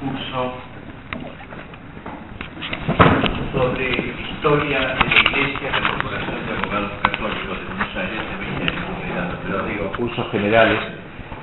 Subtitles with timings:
[0.00, 0.54] curso
[3.52, 3.90] sobre
[4.32, 9.20] historia de la Iglesia de la Corporación de Abogados Católicos de Buenos Aires de 20
[9.20, 10.78] años, pero digo cursos generales,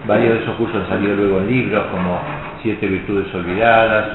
[0.08, 2.20] varios de esos cursos han salido luego en libros como
[2.64, 4.06] Siete Virtudes Olvidadas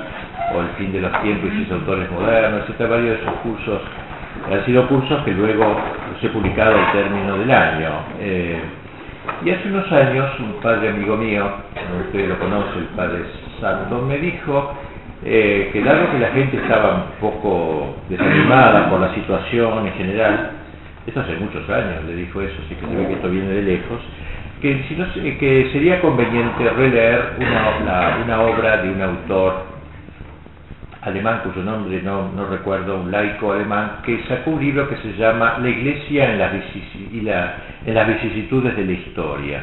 [0.55, 2.91] o El fin de los tiempos y sus autores modernos, etc.
[2.91, 3.81] Varios de esos cursos
[4.51, 5.65] han sido cursos que luego
[6.13, 7.91] los he publicado al término del año.
[8.19, 8.61] Eh,
[9.45, 11.49] y hace unos años un padre amigo mío,
[12.07, 13.23] usted lo conoce, el padre
[13.63, 14.75] Santo, me dijo
[15.25, 20.51] eh, que dado que la gente estaba un poco desanimada por la situación en general,
[21.07, 23.63] esto hace muchos años le dijo eso, así que se ve que esto viene de
[23.63, 24.01] lejos,
[24.61, 29.67] que, sería conveniente releer una, obra de un autor
[31.03, 35.59] alemán cuyo nombre no, recuerdo, un laico alemán, que sacó un libro que se llama
[35.61, 39.63] La Iglesia en las vicisitudes de la historia,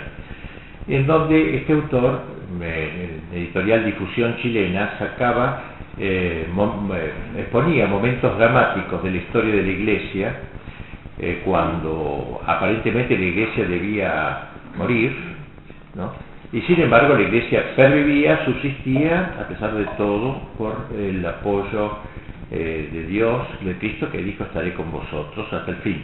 [0.87, 5.63] en donde este autor, en editorial Difusión Chilena, sacaba,
[5.97, 10.35] eh, eh, exponía momentos dramáticos de la historia de la Iglesia,
[11.19, 14.39] eh, cuando aparentemente la Iglesia debía
[14.77, 15.15] morir,
[15.95, 16.29] ¿no?
[16.51, 21.99] Y sin embargo la iglesia pervivía, subsistía, a pesar de todo, por el apoyo
[22.49, 26.03] eh, de Dios, de Cristo, que dijo estaré con vosotros hasta el fin.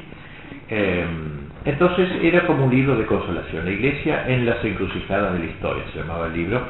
[1.66, 3.66] Entonces era como un libro de consolación.
[3.66, 6.62] La iglesia en las encrucijadas de la historia, se llamaba el libro,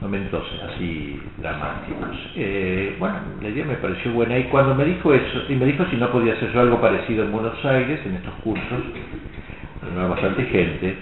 [0.00, 2.16] momentos así dramáticos.
[2.34, 5.84] Eh, bueno, la idea me pareció buena y cuando me dijo eso, y me dijo
[5.90, 8.80] si no podía hacer yo algo parecido en Buenos Aires, en estos cursos,
[9.94, 10.96] no bastante gente,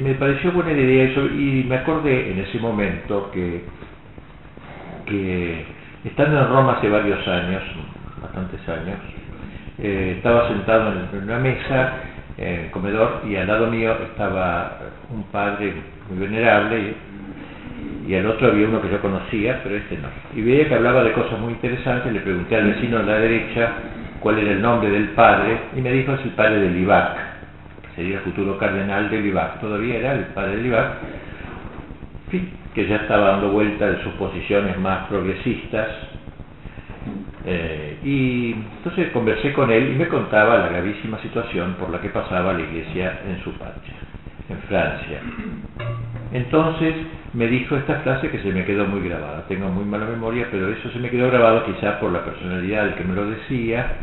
[0.00, 3.62] me pareció buena idea eso y me acordé en ese momento que,
[5.06, 5.64] que
[6.04, 7.62] estando en Roma hace varios años,
[8.20, 8.98] bastantes años,
[9.78, 11.92] eh, estaba sentado en una mesa,
[12.40, 14.78] en el comedor, y al lado mío estaba
[15.10, 15.74] un padre
[16.08, 16.94] muy venerable
[18.06, 20.08] y, al otro había uno que yo conocía, pero este no.
[20.34, 23.72] Y veía que hablaba de cosas muy interesantes, le pregunté al vecino a la derecha
[24.18, 27.30] cuál era el nombre del padre y me dijo es el padre de Libac
[28.00, 30.92] sería el futuro cardenal de Libac, todavía era el padre de Libac,
[32.74, 35.88] que ya estaba dando vuelta de sus posiciones más progresistas.
[37.44, 42.10] Eh, y entonces conversé con él y me contaba la gravísima situación por la que
[42.10, 43.94] pasaba la iglesia en su patria,
[44.48, 45.20] en Francia.
[46.32, 46.94] Entonces
[47.32, 49.44] me dijo esta frase que se me quedó muy grabada.
[49.48, 52.94] Tengo muy mala memoria, pero eso se me quedó grabado quizás por la personalidad del
[52.94, 53.96] que me lo decía.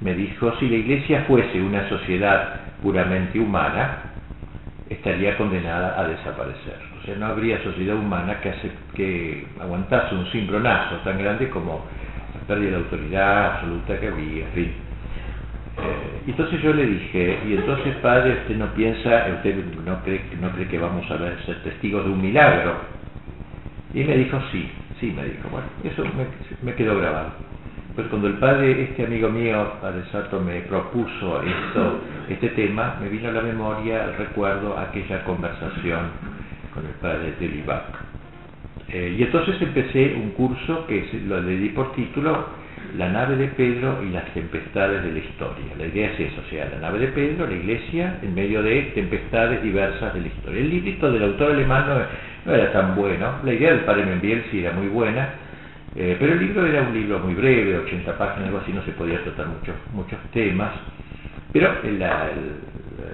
[0.00, 3.98] Me dijo, si la iglesia fuese una sociedad puramente humana,
[4.90, 6.76] estaría condenada a desaparecer.
[7.00, 8.52] O sea, no habría sociedad humana que,
[8.94, 11.84] que aguantase un cimbronazo tan grande como
[12.52, 14.72] pérdida de autoridad absoluta que había, en fin.
[15.78, 20.50] Eh, entonces yo le dije, y entonces padre, usted no piensa, usted no cree, no
[20.50, 22.74] cree que vamos a ser testigos de un milagro.
[23.94, 24.70] Y me dijo, sí,
[25.00, 26.04] sí, me dijo, bueno, eso
[26.62, 27.30] me, quedó grabado.
[27.94, 33.08] Pues cuando el padre, este amigo mío, Padre Sato, me propuso esto, este tema, me
[33.08, 36.10] vino a la memoria, recuerdo, aquella conversación
[36.74, 38.01] con el padre de Libac.
[38.92, 42.46] Eh, y entonces empecé un curso que lo le di por título
[42.98, 45.64] La nave de Pedro y las tempestades de la historia.
[45.78, 48.82] La idea es eso, o sea, la nave de Pedro, la iglesia, en medio de
[48.94, 50.60] tempestades diversas de la historia.
[50.60, 51.86] El librito del autor alemán
[52.44, 55.36] no, era tan bueno, la idea del padre Membiel sí era muy buena,
[55.96, 58.92] eh, pero el libro era un libro muy breve, 80 páginas, algo así, no se
[58.92, 60.72] podía tratar muchos, muchos temas,
[61.50, 62.30] pero la,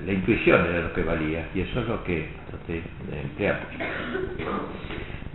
[0.04, 3.60] la, intuición era lo que valía, y eso es lo que traté de emplear,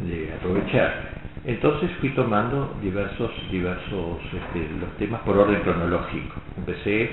[0.03, 1.13] de aprovechar.
[1.45, 6.35] Entonces fui tomando diversos, diversos este, los temas por orden cronológico.
[6.57, 7.09] Empecé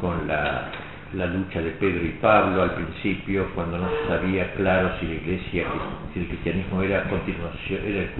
[0.00, 0.70] con la,
[1.14, 5.14] la lucha de Pedro y Pablo al principio, cuando no se sabía claro si la
[5.14, 5.66] iglesia,
[6.12, 8.10] si el cristianismo era continuación, era el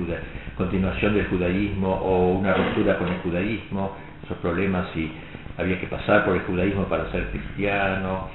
[0.57, 5.11] continuación del judaísmo o una ruptura con el judaísmo, esos problemas si
[5.57, 8.29] había que pasar por el judaísmo para ser cristiano,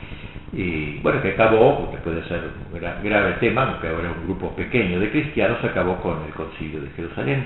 [0.51, 4.99] y bueno, que acabó, después de ser un grave tema, aunque ahora un grupo pequeño
[4.99, 7.45] de cristianos, acabó con el concilio de Jerusalén.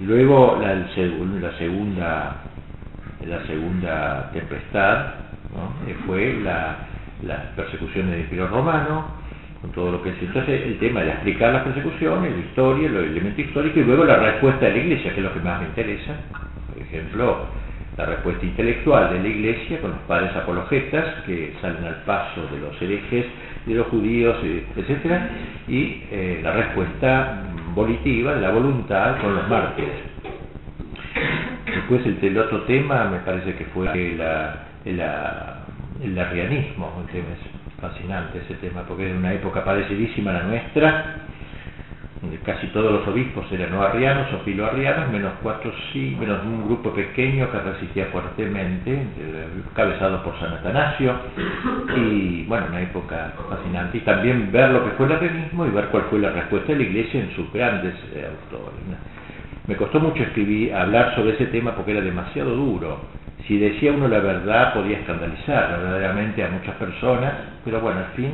[0.00, 2.36] Luego la, segunda
[3.22, 5.06] la segunda tempestad
[6.06, 6.76] fue la,
[7.22, 9.06] las persecuciones del Imperio Romano,
[9.62, 10.16] con todo lo que es.
[10.20, 14.16] Entonces, el tema de explicar las persecuciones, la historia, los elementos históricos y luego la
[14.16, 16.14] respuesta de la Iglesia, que es lo que más me interesa.
[16.72, 17.46] Por ejemplo,
[17.96, 22.58] la respuesta intelectual de la Iglesia con los padres apologetas que salen al paso de
[22.58, 23.26] los herejes,
[23.64, 24.36] de los judíos,
[24.76, 25.28] etcétera,
[25.66, 27.42] y eh, la respuesta
[27.74, 29.96] volitiva de la voluntad con los mártires.
[31.64, 35.60] Después el, otro tema me parece que fue la, la,
[36.02, 37.26] el arrianismo, un tema
[37.80, 41.25] fascinante ese tema, porque es una época parecidísima a la nuestra,
[42.44, 46.90] casi todos los obispos eran no arrianos o filoarrianos, menos cuatro sí, menos un grupo
[46.90, 49.06] pequeño que resistía fuertemente,
[49.74, 51.14] cabezado por San Atanasio,
[51.96, 55.86] y bueno, una época fascinante, y también ver lo que fue el arrianismo y ver
[55.86, 58.80] cuál fue la respuesta de la Iglesia en sus grandes eh, autores.
[59.66, 63.00] Me costó mucho escribir, hablar sobre ese tema porque era demasiado duro.
[63.46, 67.34] Si decía uno la verdad podía escandalizar verdaderamente a muchas personas,
[67.64, 68.30] pero bueno, al fin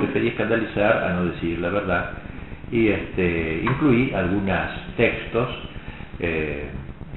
[0.00, 2.10] preferí escandalizar a no decir la verdad
[2.70, 5.48] y este, incluí algunos textos
[6.20, 6.68] eh,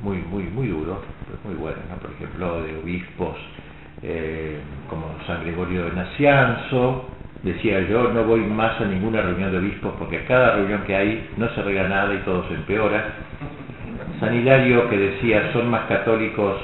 [0.04, 1.00] muy, muy, muy duros,
[1.44, 3.36] muy buenos, por ejemplo, de obispos
[4.02, 4.60] eh,
[4.90, 7.10] como San Gregorio de Nacianzo,
[7.44, 11.30] decía yo, no voy más a ninguna reunión de obispos porque cada reunión que hay
[11.38, 13.14] no se arregla nada y todo se empeora.
[14.20, 16.58] San Hilario que decía, son más católicos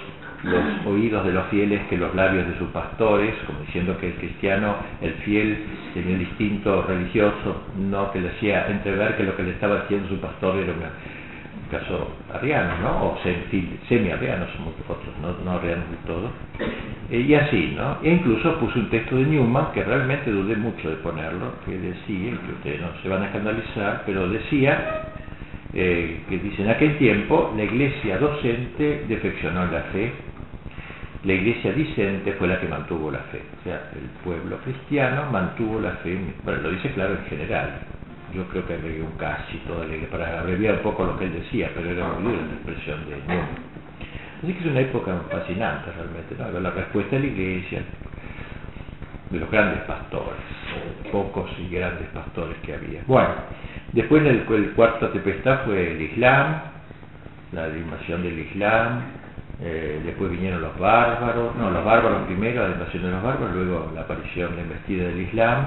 [0.45, 4.13] los oídos de los fieles que los labios de sus pastores, como diciendo que el
[4.15, 5.57] cristiano, el fiel,
[5.94, 10.07] tenía el instinto religioso, no que le hacía entrever que lo que le estaba haciendo
[10.09, 13.06] su pastor era un caso arriano, ¿no?
[13.06, 13.18] o
[13.89, 14.50] semi-arrianos,
[14.88, 16.30] otros, no, no arrianos del todo.
[17.09, 17.98] Eh, y así, ¿no?
[18.03, 22.31] E incluso puse un texto de Newman, que realmente dudé mucho de ponerlo, que decía,
[22.45, 25.12] que ustedes no se van a escandalizar, pero decía
[25.74, 30.12] eh, que dice, en aquel tiempo la iglesia docente defeccionó la fe
[31.25, 33.42] la iglesia dicente fue la que mantuvo la fe.
[33.60, 37.80] O sea, el pueblo cristiano mantuvo la fe, bueno, lo dice claro en general.
[38.33, 41.33] Yo creo que agregué un casi toda la para abreviar un poco lo que él
[41.33, 46.62] decía, pero era muy dura la expresión de Así que es una época fascinante realmente.
[46.62, 47.81] La respuesta de la iglesia,
[49.31, 50.44] de los grandes pastores,
[51.12, 53.01] pocos y grandes pastores que había.
[53.07, 53.30] Bueno,
[53.94, 56.62] después el, cuarto tempestad fue el Islam,
[57.54, 59.01] la invasión del Islam,
[59.61, 63.91] eh, después vinieron los bárbaros, no, los bárbaros primero, la invasión de los bárbaros, luego
[63.95, 65.65] la aparición, la embestida del Islam.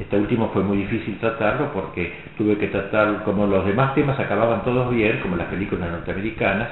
[0.00, 4.64] Este último fue muy difícil tratarlo porque tuve que tratar, como los demás temas acababan
[4.64, 6.68] todos bien, como las películas norteamericanas,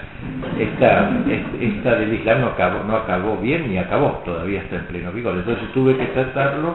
[0.58, 2.40] esta, del Islam
[2.86, 5.36] no acabó, bien ni acabó, todavía está en pleno vigor.
[5.36, 6.74] Entonces tuve que tratarlo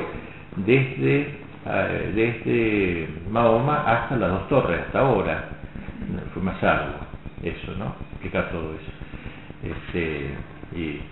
[0.58, 5.46] desde, eh, Mahoma hasta las dos torres, hasta ahora.
[6.34, 7.00] Fue más algo
[7.44, 7.96] eso, ¿no?
[8.12, 9.03] Explicar todo eso.
[9.64, 10.32] Este,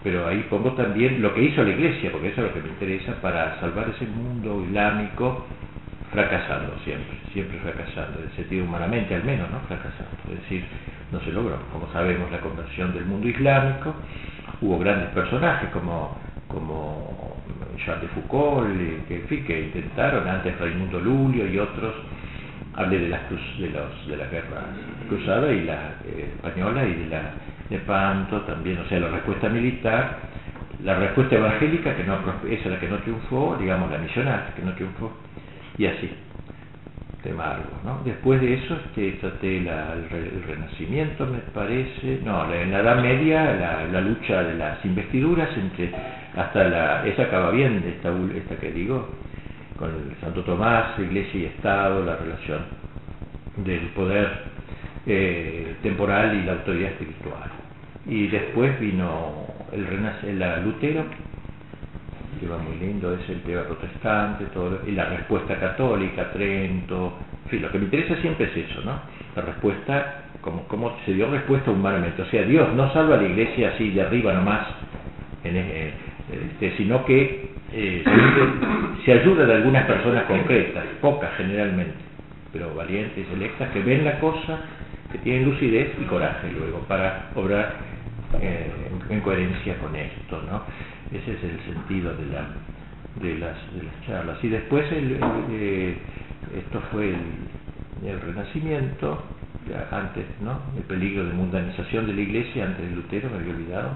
[0.03, 2.69] pero ahí pongo también lo que hizo la iglesia, porque eso es lo que me
[2.69, 5.47] interesa, para salvar ese mundo islámico
[6.11, 9.59] fracasando siempre, siempre fracasando, en el sentido humanamente al menos, ¿no?
[9.61, 10.65] Fracasando, es decir,
[11.11, 11.57] no se logró.
[11.71, 13.93] Como sabemos, la conversión del mundo islámico,
[14.61, 17.37] hubo grandes personajes como, como
[17.85, 18.67] Jean de Foucault,
[19.07, 21.93] que, que intentaron, antes Raimundo Lulio y otros,
[22.75, 24.63] hablé de las, de los, de la guerra
[25.09, 27.33] cruzada y la eh, española y de la
[27.71, 30.17] de Panto también, o sea, la respuesta militar,
[30.83, 32.15] la respuesta evangélica, que no,
[32.49, 35.11] esa es la que no triunfó, digamos, la misionaria, que no triunfó,
[35.77, 36.09] y así,
[37.23, 38.01] tema algo, ¿no?
[38.03, 44.01] Después de eso este, traté el, Renacimiento, me parece, no, en la Edad Media, la,
[44.01, 45.91] lucha de las investiduras entre,
[46.35, 49.07] hasta la, esa acaba bien, esta, esta que digo,
[49.81, 52.59] con el Santo Tomás, Iglesia y Estado, la relación
[53.57, 54.29] del poder
[55.07, 57.49] eh, temporal y la autoridad espiritual
[58.05, 61.05] y después vino el, el Lutero,
[62.39, 67.13] que va muy lindo, es el tema protestante, todo, y la respuesta católica, Trento,
[67.45, 68.99] en fin, lo que me interesa siempre es eso, ¿no?
[69.35, 73.27] La respuesta, como, como se dio respuesta humanamente, o sea, Dios no salva a la
[73.27, 74.67] iglesia así de arriba nomás,
[75.43, 75.93] eh,
[76.31, 78.03] este, sino que eh,
[79.05, 81.93] se ayuda de algunas personas concretas, pocas generalmente,
[82.51, 84.59] pero valientes, electas, que ven la cosa,
[85.11, 87.75] que tienen lucidez y coraje luego para obrar
[88.41, 88.71] eh,
[89.09, 90.63] en, coherencia con esto, ¿no?
[91.17, 92.47] Ese es el sentido de, la,
[93.21, 93.57] de, las,
[94.05, 94.37] charlas.
[94.43, 95.17] Y después el,
[95.51, 95.97] eh,
[96.57, 99.23] esto fue el, Renacimiento,
[99.91, 100.59] antes, ¿no?
[100.75, 103.89] El peligro de mundanización de la iglesia antes de Lutero, me había olvidado.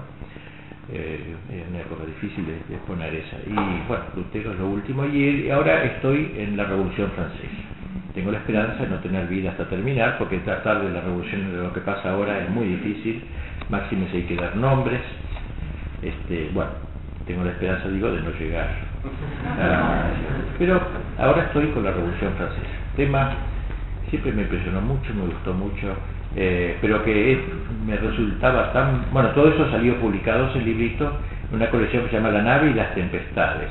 [0.92, 1.34] Eh,
[1.68, 3.36] una época difícil de, de, exponer esa.
[3.44, 3.54] Y
[3.88, 5.04] bueno, Lutero es lo último.
[5.04, 7.66] Y ahora estoy en la Revolución Francesa.
[8.14, 11.62] Tengo la esperanza de no tener vida hasta terminar, porque tratar de la revolución de
[11.62, 13.22] lo que pasa ahora es muy difícil
[13.68, 15.00] máximo si hay que dar nombres.
[16.02, 16.70] Este, bueno,
[17.26, 18.68] tengo la esperanza, digo, de no llegar.
[20.58, 20.80] pero
[21.18, 22.62] ahora estoy con la Revolución Francesa.
[22.96, 23.32] Tema
[24.08, 25.94] siempre me impresionó mucho, me gustó mucho,
[26.34, 27.40] eh, pero que
[27.86, 29.06] me resultaba tan...
[29.12, 31.12] Bueno, todo eso salió publicado en librito,
[31.48, 33.70] en una colección que se llama La nave y las tempestades,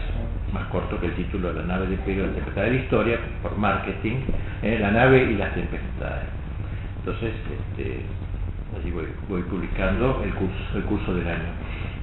[0.53, 3.57] más corto que el título La nave de Imperio, la tempestad de la historia, por
[3.57, 4.17] marketing,
[4.63, 6.29] eh, La nave y las tempestades.
[6.99, 8.01] Entonces, este,
[8.79, 11.53] allí voy, publicando el curso, el curso del año.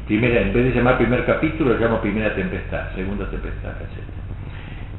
[0.07, 4.23] Primera, en vez de llamar primer capítulo, lo llamo primera tempestad, segunda tempestad, etc.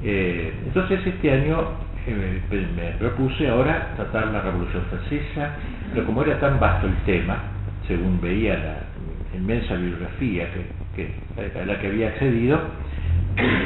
[0.06, 1.70] Eh, entonces este año
[2.12, 5.56] me propuse ahora tratar la Revolución Francesa,
[5.94, 7.38] pero como era tan vasto el tema,
[7.88, 10.48] según veía la inmensa bibliografía
[10.96, 12.60] que, a la que había accedido,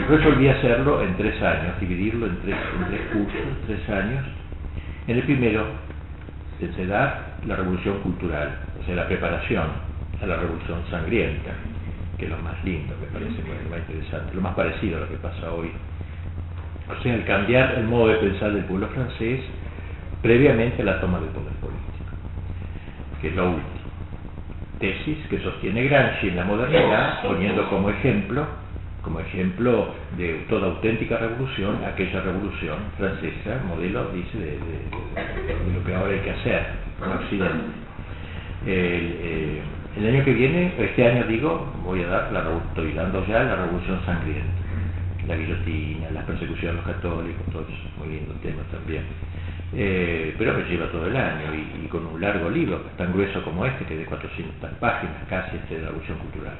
[0.09, 4.23] resolví hacerlo en tres años, dividirlo en tres, en tres cursos, tres años.
[5.07, 5.65] En el primero,
[6.59, 8.49] se da la revolución cultural,
[8.81, 9.67] o sea, la preparación
[10.21, 11.51] a la revolución sangrienta,
[12.17, 15.09] que es lo más lindo, me parece, lo más interesante, lo más parecido a lo
[15.09, 15.71] que pasa hoy.
[16.89, 19.41] O sea, el cambiar el modo de pensar del pueblo francés
[20.21, 22.11] previamente a la toma del poder político,
[23.21, 23.77] que es lo último.
[24.79, 28.45] Tesis que sostiene Gramsci en la modernidad, poniendo como ejemplo
[29.07, 34.59] como ejemplo de toda auténtica revolución, aquella revolución francesa, modelo, dice, de,
[35.73, 36.63] lo que ahora hay que hacer
[37.01, 37.65] en Occidente.
[38.65, 39.61] Eh,
[39.95, 43.55] el, año que viene, este año digo, voy a dar, la, estoy dando ya la
[43.55, 44.51] revolución sangrienta,
[45.27, 49.03] la guillotina, la persecución a los católicos, todo eso, muy lindo tema también.
[49.73, 53.65] Eh, pero me lleva todo el año y, con un largo libro, tan grueso como
[53.65, 56.55] este, que de 400 páginas casi, este de la Revolución Cultural.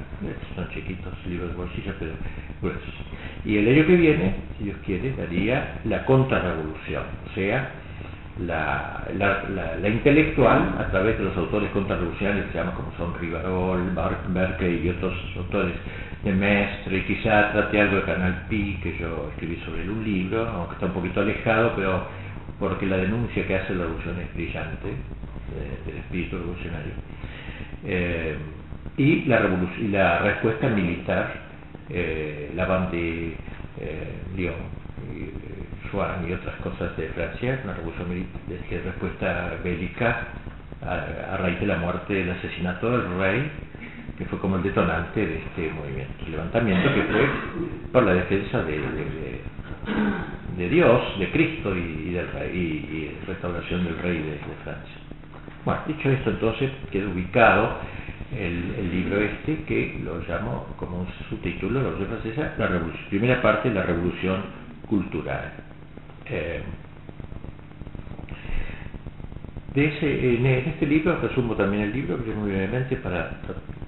[0.54, 2.12] Son chiquitos libros de bolsillo, pero
[2.60, 2.94] gruesos.
[3.44, 7.70] Y el año que viene, si Dios quiere, daría la contrarrevolución, o sea,
[8.46, 13.90] la, la, intelectual a través de los autores contrarrevolucionarios que se llaman como son Rivarol,
[14.28, 15.74] Berkeley y otros autores
[16.24, 20.04] de Mestre, y quizá trate algo de Canal Pi, que yo escribí sobre él un
[20.04, 22.06] libro, aunque está un poquito alejado, pero
[22.58, 26.92] porque la denuncia que hace la revolución es brillante, eh, del espíritu revolucionario.
[27.84, 28.36] Eh,
[28.96, 31.32] y, la respuesta militar,
[31.88, 33.36] eh, la banda de
[34.36, 34.54] Lyon,
[35.14, 40.26] y, y otras cosas de Francia, una revolución de respuesta bélica
[40.82, 43.50] a, raíz de la muerte, del asesinato del rey,
[44.18, 47.28] que fue como el detonante de este movimiento, levantamiento que fue
[47.92, 48.78] por la defensa de
[50.58, 54.94] de Dios, de Cristo y, del y, restauración del rey de, Francia.
[55.64, 57.78] Bueno, dicho esto entonces queda ubicado
[58.36, 63.40] el, libro este que lo llamo como un subtítulo, la revolución francesa, la revolución, primera
[63.40, 64.42] parte, la revolución
[64.88, 65.52] cultural.
[66.26, 66.62] Eh,
[69.74, 73.30] de ese, en este libro, resumo también el libro, muy brevemente para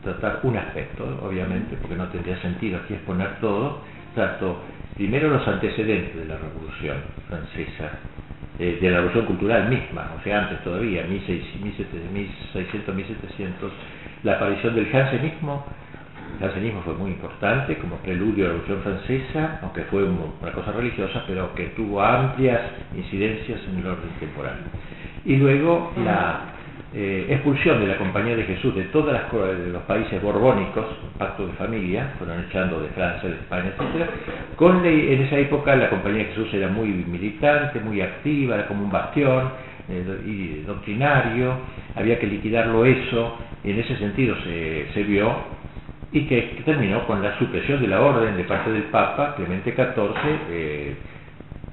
[0.02, 3.80] tratar un aspecto, obviamente, porque no tendría sentido aquí exponer todo,
[4.14, 4.60] trato
[4.96, 6.96] primero los antecedentes de la Revolución
[7.28, 7.90] Francesa,
[8.58, 13.72] eh, de la Revolución Cultural misma, o sea, antes todavía, 1600, 1700,
[14.22, 15.64] la aparición del jansenismo.
[16.34, 20.72] El jansenismo fue muy importante como preludio a la Revolución Francesa, aunque fue una cosa
[20.72, 22.60] religiosa, pero que tuvo amplias
[22.94, 24.56] incidencias en el orden temporal.
[25.24, 26.59] Y luego la
[26.92, 30.86] eh, expulsión de la Compañía de Jesús de todos los países borbónicos,
[31.18, 34.08] pacto de familia, fueron echando de Francia, de España, etc.
[34.56, 38.82] Con en esa época la Compañía de Jesús era muy militante, muy activa, era como
[38.82, 39.50] un bastión
[39.88, 41.54] eh, y doctrinario,
[41.94, 45.32] había que liquidarlo eso, en ese sentido se, se vio,
[46.12, 50.96] y que, terminó con la supresión de la orden de parte del Papa Clemente XIV,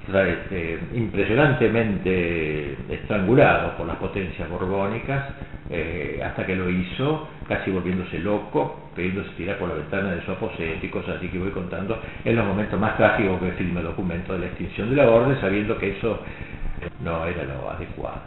[0.08, 5.24] este, impresionantemente estrangulado por las potencias borbónicas,
[5.70, 10.32] eh, hasta que lo hizo, casi volviéndose loco, pidiéndose tirar por la ventana de su
[10.32, 14.32] aposento y cosas así que voy contando, en los momentos más trágicos que filme documento
[14.32, 16.20] de la extinción de la orden, sabiendo que eso
[17.04, 18.22] no era lo adecuado.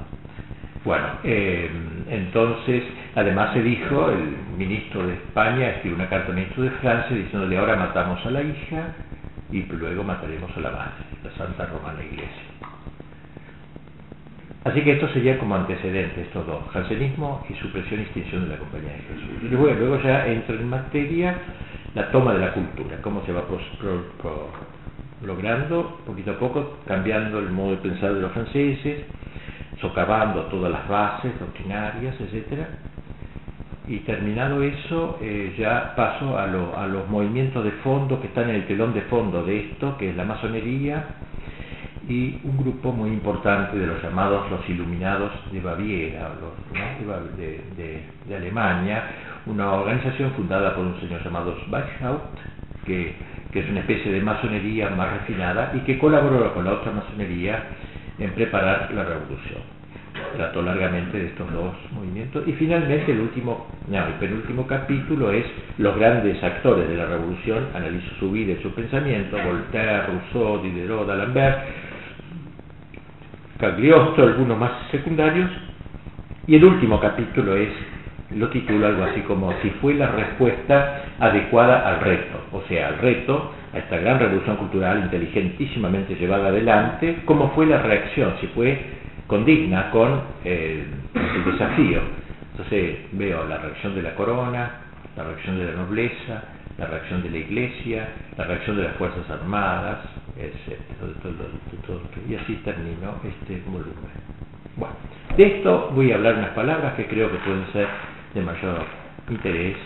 [0.83, 1.69] Bueno, eh,
[2.09, 2.83] entonces,
[3.15, 7.57] además se dijo, el ministro de España escribió una carta al ministro de Francia diciéndole
[7.57, 8.95] ahora matamos a la hija,
[9.51, 12.43] y luego mataremos a la madre, la Santa Romana Iglesia.
[14.63, 18.57] Así que esto sería como antecedente, estos dos, jansenismo y supresión y extinción de la
[18.57, 19.43] Compañía de Jesús.
[19.43, 21.35] Y luego, luego ya entra en materia
[21.95, 23.43] la toma de la cultura, cómo se va
[25.25, 29.03] logrando poquito a poco, cambiando el modo de pensar de los franceses,
[29.81, 32.67] socavando todas las bases doctrinarias, etcétera,
[33.87, 38.67] y terminado eso eh, ya paso a, los movimientos de fondo que están en el
[38.67, 41.05] telón de fondo de esto, que es la masonería
[42.07, 49.03] y un grupo muy importante de los llamados los iluminados de Baviera, los, de, Alemania,
[49.45, 52.39] una organización fundada por un señor llamado Weishaupt,
[52.85, 53.15] que,
[53.51, 57.63] que es una especie de masonería más refinada y que colaboró con la otra masonería
[58.19, 59.70] en preparar la revolución
[60.35, 62.47] trató largamente de estos dos movimientos.
[62.47, 65.45] Y finalmente el último, el penúltimo capítulo es
[65.77, 71.07] los grandes actores de la revolución, analizo su vida y su pensamiento, Voltaire, Rousseau, Diderot,
[71.07, 71.59] D'Alembert,
[73.59, 75.49] Cagliostro, algunos más secundarios,
[76.47, 77.69] y el último capítulo es
[78.35, 82.97] lo titulo algo así como si fue la respuesta adecuada al reto, o sea, al
[82.99, 88.79] reto, a esta gran revolución cultural inteligentísimamente llevada adelante, cómo fue la reacción, si fue
[89.31, 90.85] condigna con eh,
[91.15, 92.01] el desafío.
[92.51, 94.71] Entonces veo la reacción de la corona,
[95.15, 96.43] la reacción de la nobleza,
[96.77, 99.99] la reacción de la iglesia, la reacción de las Fuerzas Armadas,
[100.37, 100.77] etc.
[102.29, 103.95] y así termino este volumen.
[104.75, 104.95] Bueno,
[105.37, 107.87] de esto voy a hablar unas palabras que creo que pueden ser
[108.33, 108.83] de mayor
[109.29, 109.77] interés,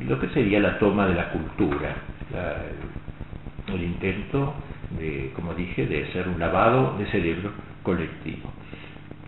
[0.00, 1.94] lo que sería la toma de la cultura,
[3.72, 4.52] el intento
[4.98, 7.52] de, como dije, de ser un lavado de cerebro
[7.84, 8.50] colectivo.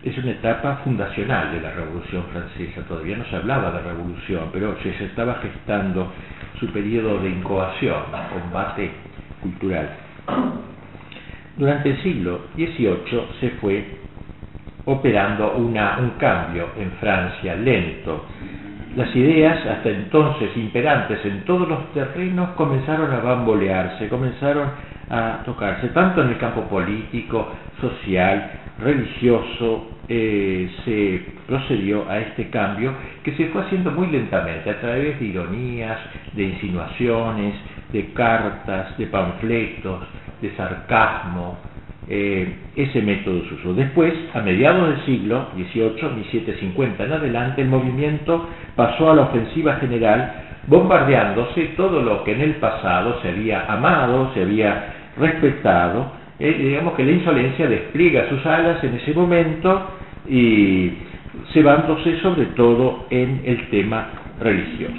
[0.03, 4.77] Es una etapa fundacional de la Revolución Francesa, todavía no se hablaba de revolución, pero
[4.81, 6.13] se estaba gestando
[6.59, 8.91] su periodo de incoación, combate
[9.41, 9.89] cultural.
[11.55, 13.97] Durante el siglo XVIII se fue
[14.85, 15.73] operando un
[16.19, 18.25] cambio en Francia lento.
[18.97, 24.71] Las ideas, hasta entonces imperantes en todos los terrenos, comenzaron a bambolearse, comenzaron
[25.07, 27.47] a tocarse, tanto en el campo político,
[27.79, 32.91] social, religioso, eh, se procedió a este cambio
[33.23, 35.99] que se fue haciendo muy lentamente a través de ironías,
[36.33, 37.53] de insinuaciones,
[37.93, 40.05] de cartas, de panfletos,
[40.41, 41.66] de sarcasmo.
[42.09, 43.73] Eh, ese método se usó.
[43.73, 49.75] Después, a mediados del siglo XVIII, 1750 en adelante, el movimiento pasó a la ofensiva
[49.75, 50.31] general,
[50.67, 56.93] bombardeándose todo lo que en el pasado se había amado, se había respetado, eh, digamos
[56.93, 59.89] que la insolencia despliega sus alas en ese momento
[60.29, 60.91] y
[61.51, 64.07] cebándose sobre todo en el tema
[64.39, 64.93] religioso.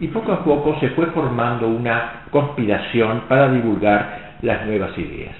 [0.00, 5.34] Y poco a poco se fue formando una conspiración para divulgar las nuevas ideas.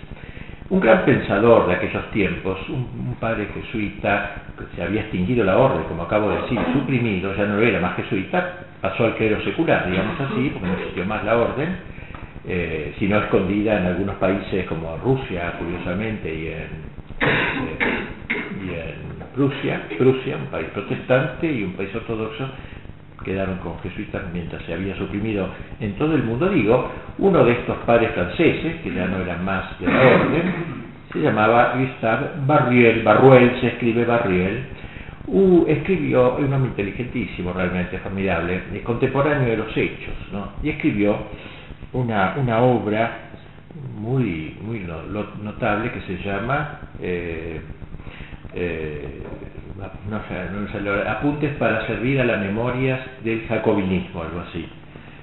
[0.74, 5.84] Un gran pensador de aquellos tiempos, un, padre jesuita que se había extinguido la orden,
[5.84, 10.20] como acabo de decir, suprimido, ya no era más jesuita, pasó al clero secular, digamos
[10.20, 11.76] así, porque no existió más la orden,
[12.48, 16.68] eh, sino escondida en algunos países como Rusia, curiosamente, y en,
[18.66, 19.80] y en Prusia,
[20.40, 22.48] un país protestante y un país ortodoxo,
[23.22, 25.48] quedaron con jesuitas mientras se había suprimido
[25.80, 26.48] en todo el mundo.
[26.48, 30.54] Digo, uno de estos padres franceses, que ya no eran más de la orden,
[31.12, 34.64] se llamaba Gustave Barriel, Barruel se escribe Barriel,
[35.28, 40.14] uh, escribió, un hombre inteligentísimo, realmente formidable, contemporáneo de los hechos,
[40.62, 41.16] y escribió
[41.92, 43.18] una, una obra
[43.96, 44.86] muy, muy
[45.42, 47.60] notable que se llama eh,
[48.54, 49.22] eh,
[51.08, 54.66] apuntes para servir a las memorias del jacobinismo, algo así,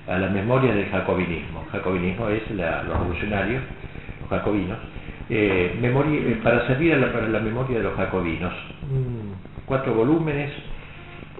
[0.08, 1.66] a las memorias del jacobinismo.
[1.72, 3.64] jacobinismo es los revolucionarios,
[4.22, 4.78] los jacobinos,
[5.30, 8.54] eh, memoria, para servir a la, para la memoria de los jacobinos.
[8.90, 10.52] Mm, cuatro volúmenes,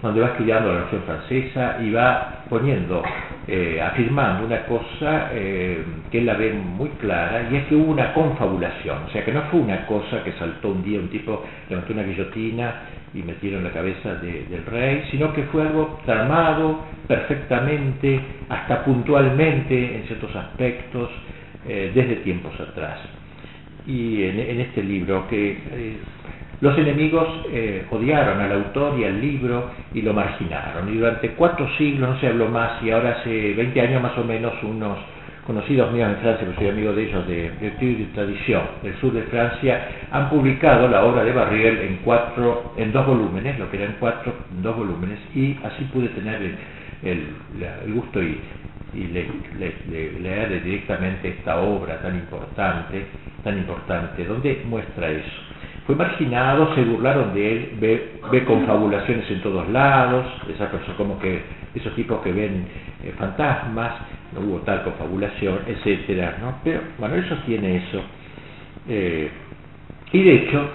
[0.00, 3.02] donde va estudiando la Revolución Francesa y va poniendo,
[3.46, 7.92] eh, afirmando una cosa eh, que él la ve muy clara, y es que hubo
[7.92, 11.44] una confabulación, o sea que no fue una cosa que saltó un día un tipo,
[11.68, 12.74] levantó una guillotina
[13.14, 20.04] y metieron la cabeza del rey, sino que fue algo tramado perfectamente, hasta puntualmente en
[20.04, 21.10] ciertos aspectos,
[21.68, 22.98] eh, desde tiempos atrás.
[23.86, 25.58] Y en, este libro que
[26.60, 30.88] los enemigos eh, odiaron al autor y al libro y lo marginaron.
[30.88, 34.22] Y durante cuatro siglos no se habló más y ahora hace 20 años más o
[34.22, 34.96] menos unos
[35.46, 39.22] conocidos míos en Francia, que soy amigo de ellos de, de, Tradición, del sur de
[39.24, 43.96] Francia, han publicado la obra de Barriel en cuatro, en dos volúmenes, lo que eran
[43.98, 46.56] cuatro, en dos volúmenes, y así pude tener
[47.02, 48.40] el, gusto y,
[48.94, 53.06] leer directamente esta obra tan importante,
[53.42, 55.51] tan importante, donde muestra eso
[55.86, 61.42] fue marginado, se burlaron de él, ve, confabulaciones en todos lados, esa persona como que
[61.74, 62.66] esos tipos que ven
[63.02, 63.92] eh, fantasmas,
[64.32, 66.54] no hubo tal confabulación, etcétera, ¿no?
[66.62, 68.00] Pero bueno, él sostiene eso.
[68.88, 69.28] Eh,
[70.12, 70.68] y de hecho,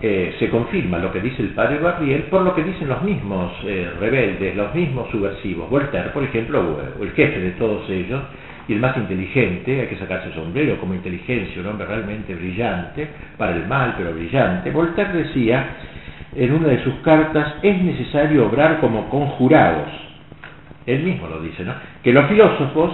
[0.00, 3.52] eh, se confirma lo que dice el padre Barriel por lo que dicen los mismos
[3.98, 5.68] rebeldes, los mismos subversivos.
[5.68, 6.62] Voltaire, por ejemplo,
[6.98, 8.22] o el jefe de todos ellos,
[8.66, 13.08] y el más inteligente, hay que sacarse el sombrero como inteligencia, un hombre realmente brillante,
[13.36, 14.70] para el mal, pero brillante.
[14.70, 15.66] Voltaire decía
[16.34, 19.88] en una de sus cartas, es necesario obrar como conjurados.
[20.86, 21.74] Él mismo lo dice, ¿no?
[22.02, 22.92] Que los filósofos,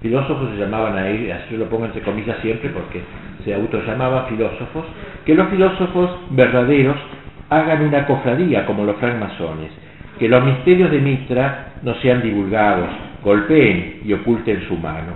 [0.00, 3.02] filósofos se llamaban a él, así lo pongo entre comillas siempre porque
[3.44, 4.84] se autollamaban filósofos,
[5.24, 6.96] que los filósofos verdaderos
[7.50, 9.70] hagan una cofradía como los francmasones,
[10.18, 12.88] que los misterios de Mitra no sean divulgados,
[13.24, 15.14] golpeen y oculten su mano.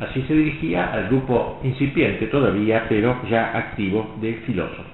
[0.00, 4.84] Así se dirigía al grupo incipiente todavía, pero ya activo, de filósofos.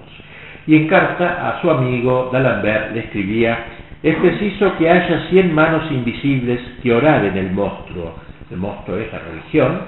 [0.67, 3.57] Y en carta a su amigo D'Alembert le escribía
[4.03, 8.15] es preciso que haya cien manos invisibles que oraden el monstruo,
[8.49, 9.81] el monstruo es la religión,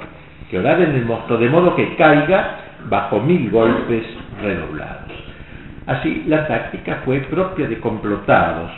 [0.51, 4.03] que oraden el monstruo de modo que caiga bajo mil golpes
[4.39, 5.11] redoblados.
[5.87, 8.71] Así, la táctica fue propia de complotados,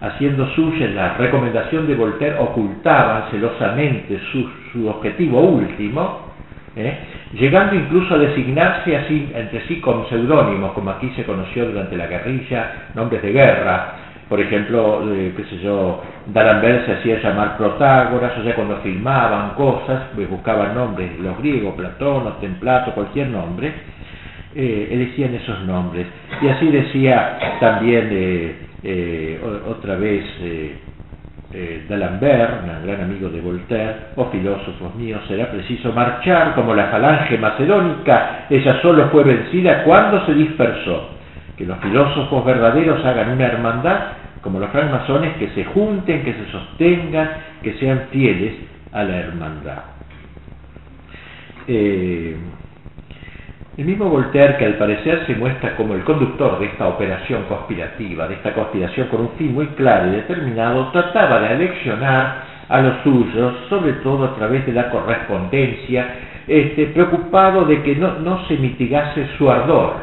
[0.00, 6.32] haciendo suya la recomendación de Voltaire, ocultaban celosamente su, objetivo último,
[6.76, 6.98] ¿eh?
[7.32, 12.06] llegando incluso a designarse así entre sí con seudónimos, como aquí se conoció durante la
[12.06, 13.94] guerrilla, nombres de guerra.
[14.28, 19.50] Por ejemplo, eh, qué sé yo, D'Alembert se hacía llamar Protágoras, o sea, cuando filmaban
[19.50, 23.72] cosas, pues buscaban nombres, los griegos, Platón, Templato, cualquier nombre,
[24.54, 26.06] eh, elegían esos nombres.
[26.42, 30.78] Y así decía también eh, otra vez eh,
[31.52, 36.74] eh, D'Alembert, un gran amigo de Voltaire, o oh, filósofos míos, será preciso marchar como
[36.74, 41.10] la falange macedónica, ella solo fue vencida cuando se dispersó.
[41.56, 44.00] Que los filósofos verdaderos hagan una hermandad
[44.42, 47.30] como los francmasones, que se junten, que se sostengan,
[47.62, 48.54] que sean fieles
[48.92, 49.82] a la hermandad.
[51.66, 52.36] Eh,
[53.76, 58.26] el mismo Voltaire, que al parecer se muestra como el conductor de esta operación conspirativa,
[58.26, 63.02] de esta conspiración con un fin muy claro y determinado, trataba de aleccionar a los
[63.02, 66.06] suyos, sobre todo a través de la correspondencia,
[66.48, 69.94] este, preocupado de que no, no se mitigase su ardor,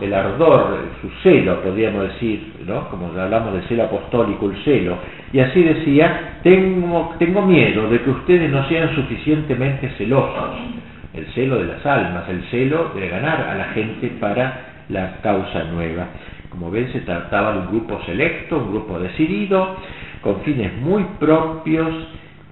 [0.00, 2.88] el ardor, su celo, podríamos decir, ¿no?
[2.90, 4.98] como hablamos del celo apostólico, el celo,
[5.32, 10.75] y así decía, tengo, tengo miedo de que ustedes no sean suficientemente celosos
[11.16, 15.64] el celo de las almas, el celo de ganar a la gente para la causa
[15.64, 16.06] nueva.
[16.50, 19.76] Como ven, se trataba de un grupo selecto, un grupo decidido,
[20.20, 21.92] con fines muy propios,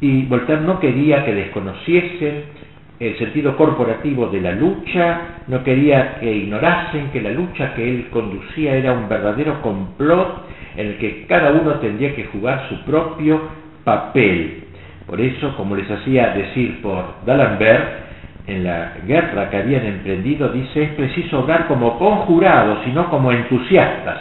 [0.01, 2.45] y Voltaire no quería que desconociesen
[3.01, 8.07] el sentido corporativo de la lucha, no quería que ignorasen que la lucha que él
[8.11, 10.47] conducía era un verdadero complot
[10.77, 13.41] en el que cada uno tendría que jugar su propio
[13.85, 14.65] papel.
[15.07, 18.04] Por eso, como les hacía decir por D'Alembert,
[18.47, 23.33] en la guerra que habían emprendido, dice, es preciso obrar como conjurados y no como
[23.33, 24.19] entusiastas.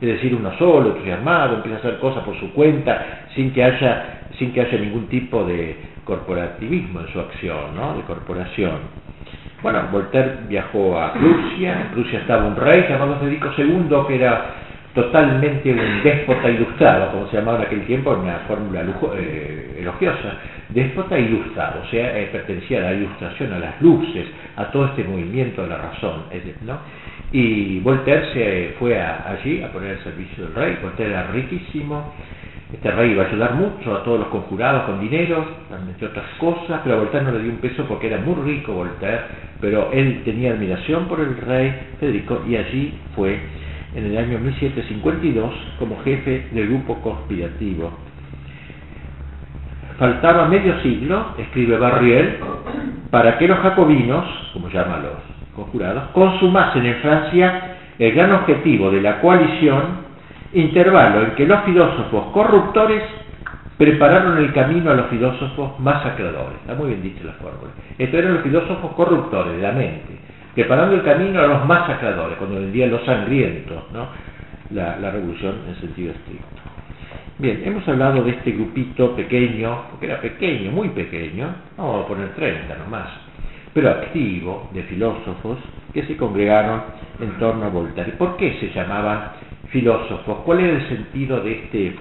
[0.00, 4.26] Es decir, uno solo, entusiasmado, empieza a hacer cosas por su cuenta, sin que haya,
[4.38, 7.94] sin que haya ningún tipo de corporativismo en su acción, ¿no?
[7.94, 8.78] de corporación.
[9.60, 14.46] Bueno, Voltaire viajó a Prusia, en Prusia estaba un rey llamado Federico II, que era
[14.94, 18.84] totalmente un déspota ilustrado, como se llamaba en aquel tiempo, una fórmula
[19.16, 20.34] eh, elogiosa,
[20.68, 24.26] déspota ilustrado, o sea, eh, pertenecía a la ilustración, a las luces,
[24.56, 26.24] a todo este movimiento de la razón,
[26.62, 26.78] ¿no?
[27.32, 32.12] Y Voltaire se fue allí a poner al servicio del rey, Voltaire era riquísimo,
[32.72, 35.42] este rey iba a ayudar mucho a todos los conjurados con dinero,
[35.88, 38.72] entre otras cosas, pero a Voltaire no le dio un peso porque era muy rico
[38.74, 39.22] Voltaire,
[39.60, 43.38] pero él tenía admiración por el rey Federico y allí fue
[43.94, 48.07] en el año 1752 como jefe del grupo conspirativo.
[49.98, 52.38] Faltaba medio siglo, escribe Barriel,
[53.10, 55.12] para que los jacobinos, como llaman los
[55.54, 60.08] conjurados, consumasen en Francia el gran objetivo de la coalición,
[60.52, 63.02] intervalo en que los filósofos corruptores
[63.76, 66.58] prepararon el camino a los filósofos masacradores.
[66.60, 67.72] Está muy bien dicho la fórmula.
[67.98, 72.58] Estos eran los filósofos corruptores de la mente preparando el camino a los masacradores, cuando
[72.58, 74.08] vendían los sangrientos, ¿no?
[74.70, 76.46] la, la revolución en sentido estricto.
[77.40, 82.34] Bien, hemos hablado de este grupito pequeño, porque era pequeño, muy pequeño, vamos a poner
[82.34, 83.10] 30 nomás,
[83.72, 85.58] pero activo, de filósofos
[85.94, 86.82] que se congregaron
[87.20, 88.10] en torno a Voltaire.
[88.18, 89.30] ¿Por qué se llamaban
[89.68, 90.38] filósofos?
[90.44, 91.94] ¿Cuál era el sentido de, este,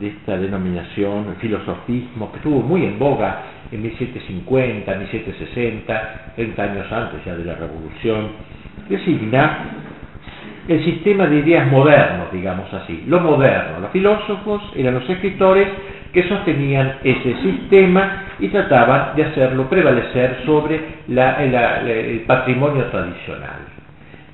[0.00, 6.90] de esta denominación, el filosofismo, que estuvo muy en boga en 1750, 1760, 30 años
[6.90, 8.30] antes ya de la Revolución,
[8.88, 9.89] designa
[10.70, 13.02] el sistema de ideas modernos, digamos así.
[13.08, 15.66] Lo moderno, los filósofos eran los escritores
[16.12, 23.58] que sostenían ese sistema y trataban de hacerlo prevalecer sobre el patrimonio tradicional.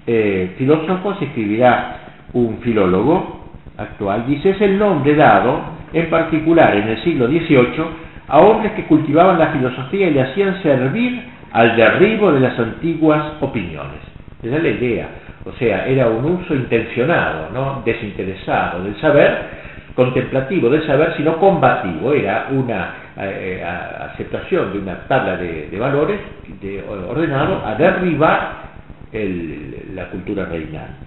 [0.07, 2.01] Eh, filósofo se escribirá
[2.35, 3.47] un filólogo
[3.79, 5.59] actual, dice, es el nombre dado
[5.95, 10.63] en particular en el siglo XVIII a hombres que cultivaban la filosofía y le hacían
[10.63, 11.23] servir
[11.53, 14.06] al derribo de las antiguas opiniones.
[14.43, 15.09] Es la idea.
[15.45, 17.83] O sea, era un uso intencionado, ¿no?
[17.85, 22.13] desinteresado del saber, contemplativo del saber, sino combativo.
[22.13, 23.65] Era una eh,
[24.13, 26.21] aceptación de una tabla de, valores
[27.09, 28.67] ordenado a derribar
[29.95, 31.07] la cultura reinante.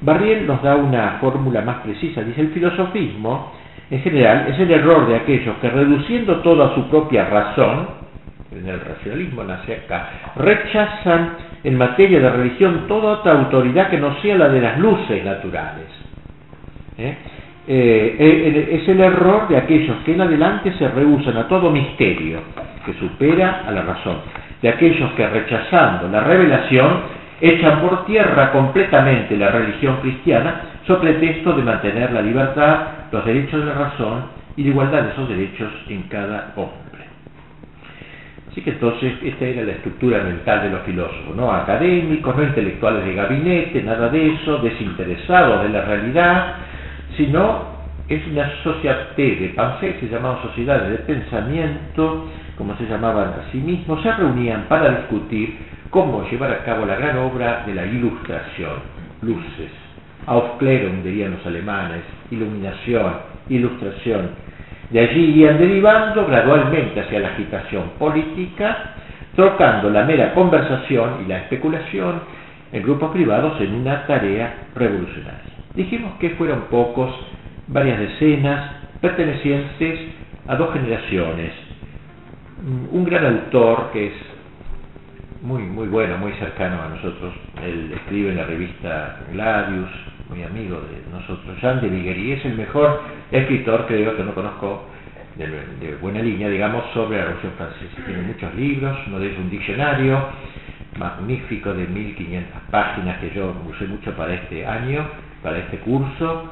[0.00, 2.22] Barriel nos da una fórmula más precisa.
[2.22, 3.52] Dice, el filosofismo
[3.92, 7.88] en general, es el error de aquellos que reduciendo todo a su propia razón,
[8.56, 14.20] en el racionalismo nace acá, rechazan en materia de religión toda otra autoridad que no
[14.20, 15.86] sea la de las luces naturales.
[16.98, 17.16] ¿eh?
[17.66, 22.40] eh, eh, es el error de aquellos que en adelante se rehusan a todo misterio
[22.84, 24.16] que supera a la razón,
[24.60, 31.52] de aquellos que rechazando la revelación echan por tierra completamente la religión cristiana sobre pretexto
[31.52, 32.78] de mantener la libertad,
[33.10, 34.24] los derechos de la razón
[34.56, 36.91] y la igualdad de esos derechos en cada hombre.
[38.52, 43.04] Así que entonces esta era la estructura mental de los filósofos, no académicos, no intelectuales
[43.06, 46.54] de gabinete, nada de eso, desinteresados de la realidad,
[47.16, 47.72] sino
[48.08, 53.58] es una sociedad de pensée, se llamaban sociedades de pensamiento, como se llamaban a sí
[53.58, 55.56] mismos, se reunían para discutir
[55.88, 58.80] cómo llevar a cabo la gran obra de la ilustración,
[59.22, 59.70] luces,
[60.26, 63.14] Aufklärung dirían los alemanes, iluminación,
[63.48, 64.30] ilustración.
[64.92, 68.92] De allí iban derivando gradualmente hacia la agitación política,
[69.34, 72.20] trocando la mera conversación y la especulación
[72.70, 75.40] en grupos privados en una tarea revolucionaria.
[75.74, 77.10] Dijimos que fueron pocos,
[77.68, 79.98] varias decenas, pertenecientes
[80.46, 81.52] a dos generaciones.
[82.92, 84.12] Un gran autor que es
[85.40, 87.32] muy, muy bueno, muy cercano a nosotros,
[87.64, 89.90] él escribe en la revista Gladius,
[90.32, 94.86] muy amigo de nosotros, Jean de Viguerie, es el mejor escritor, creo que no conozco,
[95.36, 98.04] de, buena línea, digamos, sobre la Revolución Francesa.
[98.06, 100.26] Tiene muchos libros, uno de ellos un diccionario
[100.98, 105.06] magnífico de 1500 páginas que yo usé mucho para este año,
[105.42, 106.50] para este curso.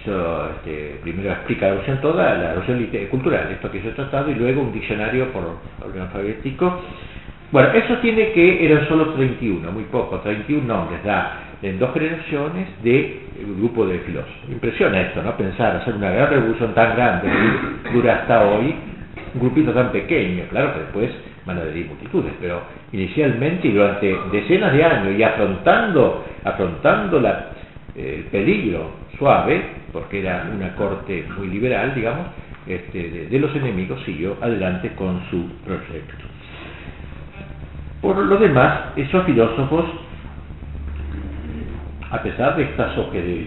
[0.00, 4.34] Este, primero explica la revolución toda, la revolución cultural, esto que yo he tratado, y
[4.34, 6.80] luego un diccionario por orden alfabético.
[7.52, 12.68] Bueno, eso tiene que, eran solo 31, muy poco, 31 nombres, da en dos generaciones
[12.82, 14.34] de un grupo de filósofos.
[14.48, 15.36] Impresiona esto, ¿no?
[15.36, 17.28] Pensar, hacer una gran revolución tan grande
[17.84, 18.74] que dura hasta hoy,
[19.34, 21.10] un grupito tan pequeño, claro que después
[21.46, 27.18] van a adherir multitudes, pero inicialmente y durante decenas de años y afrontando, afrontando
[27.96, 32.26] el peligro suave, porque era una corte muy liberal, digamos,
[32.66, 36.24] este, de, de los enemigos, siguió adelante con su proyecto.
[38.00, 39.84] Por lo demás, esos filósofos
[42.10, 42.96] a pesar de estas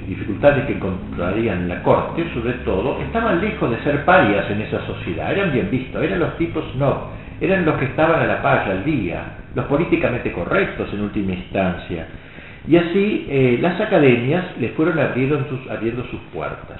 [0.07, 4.85] dificultades que encontrarían en la corte, sobre todo, estaban lejos de ser parias en esa
[4.85, 7.09] sociedad, eran bien vistos, eran los tipos no,
[7.41, 9.21] eran los que estaban a la paz al día,
[9.53, 12.07] los políticamente correctos en última instancia.
[12.65, 16.79] Y así eh, las academias les fueron abriendo sus, abriendo sus puertas,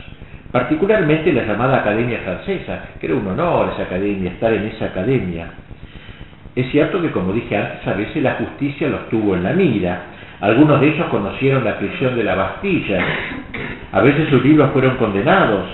[0.54, 5.48] particularmente la llamada Academia Francesa, que era un honor esa academia, estar en esa academia.
[6.56, 10.12] Es cierto que, como dije antes, a veces la justicia los tuvo en la mira,
[10.43, 12.99] algunos de ellos conocieron la prisión de la Bastilla.
[13.93, 15.69] A veces sus libros fueron condenados,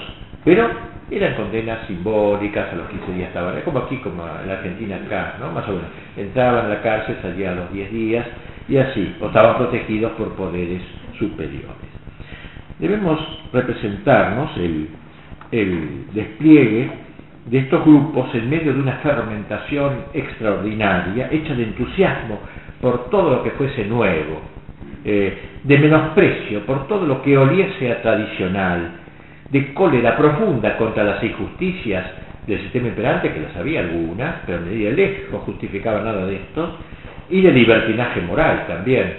[0.46, 0.70] pero
[1.10, 5.38] eran condenas simbólicas, a los 15 días estaban, como aquí, como en la Argentina acá,
[5.40, 5.52] ¿no?
[5.54, 5.88] Más o menos.
[6.16, 8.28] Entraban a la cárcel, salían a los 10 días,
[8.68, 10.84] y así, o estaban protegidos por poderes
[11.18, 11.90] superiores.
[12.78, 13.20] Debemos
[13.52, 14.52] representarnos
[15.52, 16.92] el despliegue
[17.48, 22.38] de estos grupos en medio de una fermentación extraordinaria, hecha de entusiasmo
[22.80, 24.42] por todo lo que fuese nuevo,
[25.06, 28.92] eh, de menosprecio por todo lo que oliese a tradicional,
[29.50, 32.06] de cólera profunda contra las injusticias
[32.46, 36.78] del sistema imperante, que las había algunas, pero ni de lejos justificaba nada de esto,
[37.30, 39.14] y de libertinaje moral también,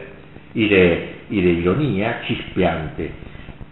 [0.55, 3.11] y de, y de ironía chispeante.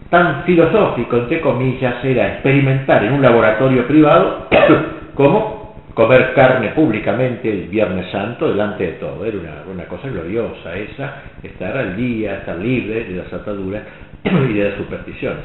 [0.09, 4.47] Tan filosófico, entre comillas, era experimentar en un laboratorio privado
[5.13, 5.58] como
[5.93, 9.25] comer carne públicamente el Viernes Santo delante de todo.
[9.25, 13.83] Era una, cosa gloriosa esa, estar al día, estar libre de las ataduras
[14.23, 15.43] y de las supersticiones.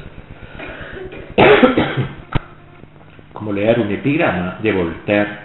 [3.33, 5.45] Como leer un epigrama de Voltaire,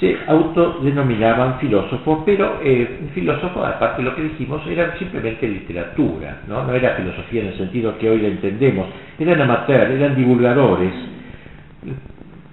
[0.00, 6.64] se autodenominaban filósofos, pero eh, filósofos, aparte lo que dijimos, eran simplemente literatura, ¿no?
[6.64, 8.86] no era filosofía en el sentido que hoy la entendemos,
[9.18, 10.92] eran amateurs, eran divulgadores,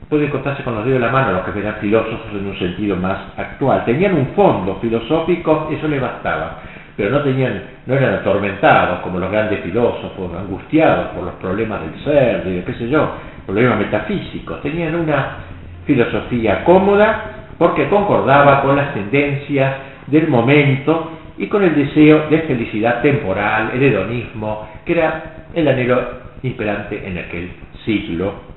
[0.10, 2.96] puede contarse con los dedos de la mano los que eran filósofos en un sentido
[2.96, 3.84] más actual.
[3.86, 6.60] Tenían un fondo filosófico, eso le bastaba,
[6.96, 12.04] pero no tenían, no eran atormentados como los grandes filósofos, angustiados por los problemas del
[12.04, 13.10] ser, de qué sé yo,
[13.46, 14.62] problemas metafísicos.
[14.62, 15.38] Tenían una
[15.86, 19.76] filosofía cómoda porque concordaba con las tendencias
[20.08, 26.26] del momento y con el deseo de felicidad temporal, el hedonismo, que era el anhelo
[26.44, 27.50] imperante en aquel
[27.84, 28.55] siglo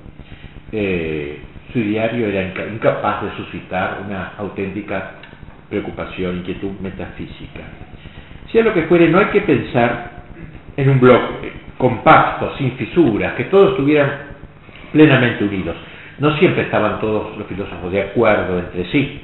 [0.71, 1.39] eh,
[1.73, 5.11] su diario era incapaz de suscitar una auténtica
[5.69, 7.61] preocupación, inquietud metafísica.
[8.51, 10.23] Sea lo que fuere, no hay que pensar
[10.75, 14.11] en un bloque compacto, sin fisuras, que todos estuvieran
[14.91, 15.75] plenamente unidos.
[16.17, 19.21] No siempre estaban todos los filósofos de acuerdo entre sí.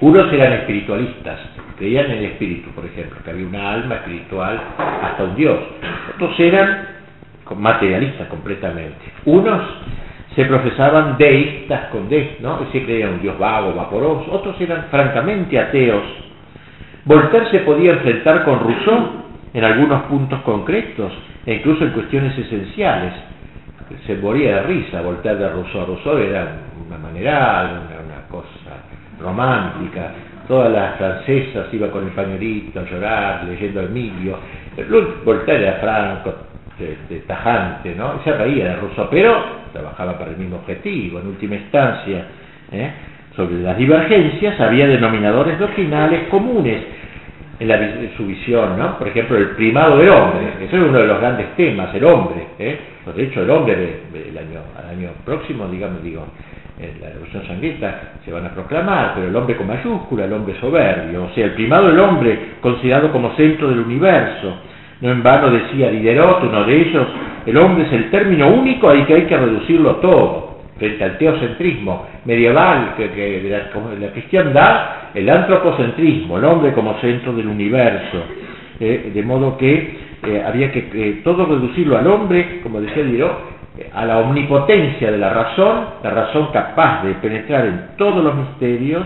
[0.00, 1.38] Unos eran espiritualistas,
[1.78, 5.58] creían en el espíritu, por ejemplo, que había una alma espiritual hasta un dios.
[6.14, 6.88] Otros eran
[7.56, 9.00] materialistas completamente.
[9.24, 9.60] Unos
[10.34, 12.62] se profesaban deístas con D, ¿no?
[12.62, 14.30] Es creían un Dios vago, vaporoso.
[14.30, 16.04] Otros eran francamente ateos.
[17.04, 21.12] Voltaire se podía enfrentar con Rousseau en algunos puntos concretos
[21.44, 23.12] e incluso en cuestiones esenciales.
[24.06, 25.84] Se moría de risa Voltaire de Rousseau.
[25.86, 26.48] Rousseau era
[26.86, 28.76] una manera, una, una cosa
[29.20, 30.12] romántica.
[30.48, 34.38] Todas las francesas iban con el pañuelito a llorar, leyendo a Emilio.
[35.24, 36.34] Voltaire era franco,
[36.78, 38.22] este, tajante, ¿no?
[38.24, 41.20] se reía de Rousseau, pero trabajaba para el mismo objetivo.
[41.20, 42.24] En última instancia,
[42.72, 42.90] ¿eh?
[43.36, 46.82] sobre las divergencias había denominadores doctrinales comunes
[47.58, 48.98] en, su visión, ¿no?
[48.98, 52.46] Por ejemplo, el primado del hombre, ese es uno de los grandes temas, el hombre,
[52.58, 52.78] ¿eh?
[53.14, 53.76] De hecho, el hombre
[54.12, 56.26] del año, al año próximo, digamos, digo,
[56.80, 60.58] en la Revolución Sangrienta se van a proclamar, pero el hombre con mayúscula, el hombre
[60.60, 64.56] soberbio, o sea, el primado del hombre considerado como centro del universo,
[65.02, 67.06] no en vano decía Diderot, uno de ellos,
[67.44, 72.06] el hombre es el término único al que hay que reducirlo todo, frente al teocentrismo
[72.24, 73.50] medieval que, de,
[74.00, 78.22] la, cristiandad, el antropocentrismo, el hombre como centro del universo,
[78.78, 83.52] eh, de modo que eh, había que eh, todo reducirlo al hombre, como decía Diderot,
[83.92, 89.04] a la omnipotencia de la razón, la razón capaz de penetrar en todos los misterios,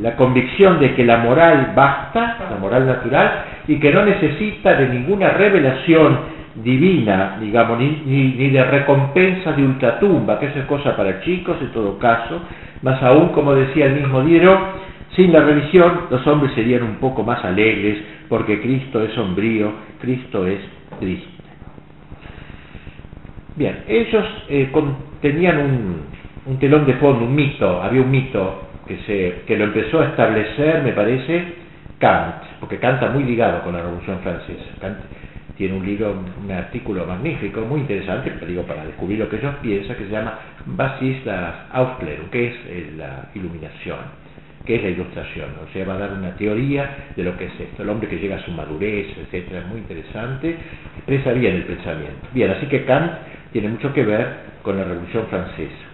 [0.00, 4.88] la convicción de que la moral basta, la moral natural, y que no necesita de
[4.88, 11.20] ninguna revelación divina, digamos, ni, ni, de recompensa de ultratumba, que eso es cosa para
[11.22, 12.42] chicos en todo caso,
[12.82, 14.58] más aún, como decía el mismo Diero,
[15.16, 20.46] sin la religión los hombres serían un poco más alegres, porque Cristo es sombrío, Cristo
[20.46, 20.60] es
[21.00, 21.28] triste.
[23.56, 24.70] Bien, ellos eh,
[25.20, 25.96] tenían un,
[26.46, 30.92] un telón de fondo, un mito, había un mito que, lo empezó a establecer, me
[30.92, 31.44] parece,
[31.98, 34.64] Kant, porque Kant está muy ligado con la Revolución Francesa.
[34.80, 34.98] Kant
[35.56, 39.96] tiene un libro, un artículo magnífico, muy interesante, digo, para descubrir lo que ellos piensan,
[39.96, 43.98] que se llama Basis das Aufklärung, que es eh, la iluminación,
[44.64, 45.50] que es la ilustración.
[45.62, 48.18] O sea, va a dar una teoría de lo que es esto, el hombre que
[48.18, 50.56] llega a su madurez, etcétera, muy interesante,
[50.96, 52.26] expresa bien el pensamiento.
[52.32, 53.12] Bien, así que Kant
[53.52, 55.91] tiene mucho que ver con la Revolución Francesa.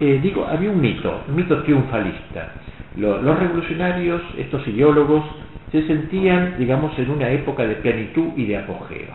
[0.00, 2.52] Eh, digo, había un mito, un mito triunfalista
[2.98, 5.24] los revolucionarios, estos ideólogos,
[5.70, 9.14] se sentían, digamos, en una época de plenitud y de apogeo.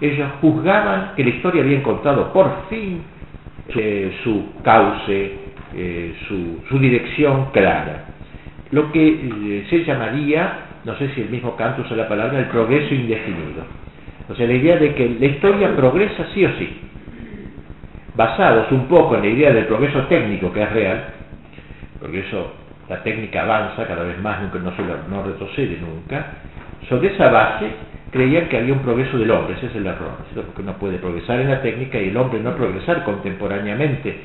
[0.00, 3.02] Ellos juzgaban que la historia había encontrado por fin
[3.76, 5.32] eh, su cauce,
[5.74, 8.06] eh, su, dirección clara.
[8.70, 12.94] Lo que se llamaría, no sé si el mismo Kant usa la palabra, el progreso
[12.94, 13.64] indefinido.
[14.28, 16.68] O sea, la idea de que la historia progresa sí o sí.
[18.18, 21.04] Basados un poco en la idea del progreso técnico, que es real,
[22.00, 22.52] progreso
[22.88, 26.26] la técnica avanza cada vez más, nunca, no, retrocede nunca,
[26.88, 27.66] sobre esa base
[28.10, 31.38] creían que había un progreso del hombre, ese es el error, porque uno puede progresar
[31.38, 34.16] en la técnica y el hombre no progresar contemporáneamente.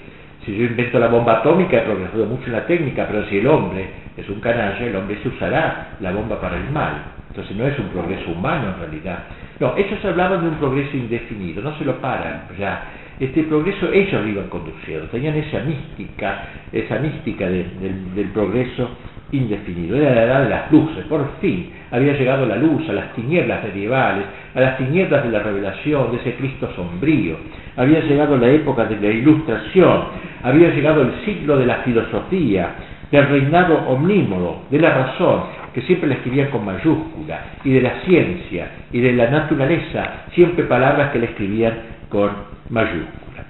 [0.44, 3.46] Si yo invento la bomba atómica, he progresado mucho en la técnica, pero si el
[3.46, 6.96] hombre es un canalla, el hombre se usará la bomba para el mal.
[7.30, 9.20] Entonces no es un progreso humano en realidad.
[9.60, 12.82] No, ellos hablaban de un progreso indefinido, no se lo paran ya
[13.20, 18.90] este progreso ellos lo iban conduciendo, tenían esa mística, esa mística del progreso
[19.32, 23.14] indefinido, era la edad de las luces, por fin había llegado la luz a las
[23.14, 27.38] tinieblas medievales, a las tinieblas de la revelación, de ese Cristo sombrío,
[27.76, 30.04] había llegado la época de la ilustración,
[30.44, 32.76] había llegado el siglo de la filosofía,
[33.12, 35.42] del reinado omnímodo, de la razón,
[35.74, 40.64] que siempre la escribían con mayúscula, y de la ciencia, y de la naturaleza, siempre
[40.66, 41.74] palabras que le escribían
[42.10, 43.46] con mayúscula.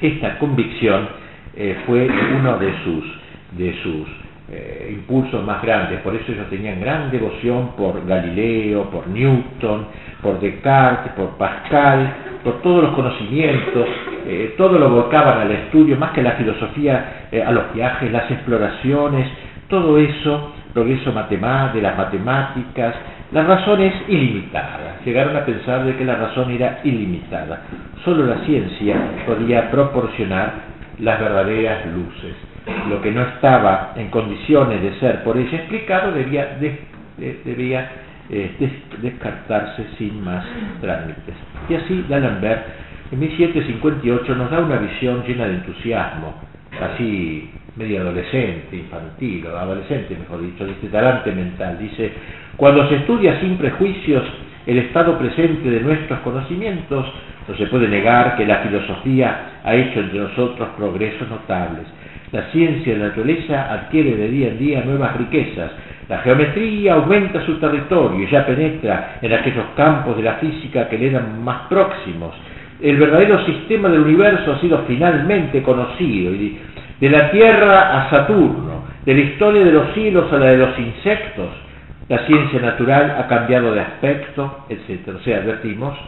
[0.00, 1.08] Esta convicción
[1.56, 3.04] eh, fue uno de sus,
[3.52, 4.08] de sus
[4.50, 9.86] eh, impulsos más grandes, por eso ellos tenían gran devoción por Galileo, por Newton,
[10.20, 13.86] por Descartes, por Pascal, por todos los conocimientos,
[14.26, 19.28] eh, todo lo volcaban al estudio, más que la filosofía, a los viajes, las exploraciones,
[19.68, 22.94] todo eso, progreso de las matemáticas,
[23.32, 25.00] la razón es ilimitada.
[25.04, 27.62] Llegaron a pensar de que la razón era ilimitada.
[28.04, 30.52] Solo la ciencia podía proporcionar
[30.98, 32.34] las verdaderas luces.
[32.88, 36.58] Lo que no estaba en condiciones de ser por ella explicado debía,
[38.30, 38.70] eh,
[39.00, 40.44] descartarse sin más
[40.80, 41.34] trámites.
[41.68, 42.66] Y así D'Alembert
[43.10, 46.34] en 1758 nos da una visión llena de entusiasmo,
[46.80, 51.78] así medio adolescente, infantil, o adolescente mejor dicho, de este talante mental.
[51.78, 52.12] Dice,
[52.56, 54.24] cuando se estudia sin prejuicios
[54.66, 57.06] el estado presente de nuestros conocimientos,
[57.48, 61.84] no se puede negar que la filosofía ha hecho entre nosotros progresos notables.
[62.30, 65.70] La ciencia y la naturaleza adquiere de día en día nuevas riquezas.
[66.08, 70.98] La geometría aumenta su territorio y ya penetra en aquellos campos de la física que
[70.98, 72.34] le eran más próximos.
[72.80, 76.58] El verdadero sistema del universo ha sido finalmente conocido, y
[77.02, 80.78] de la Tierra a Saturno, de la historia de los cielos a la de los
[80.78, 81.48] insectos,
[82.08, 85.08] la ciencia natural ha cambiado de aspecto, etc.
[85.16, 85.98] O sea, advertimos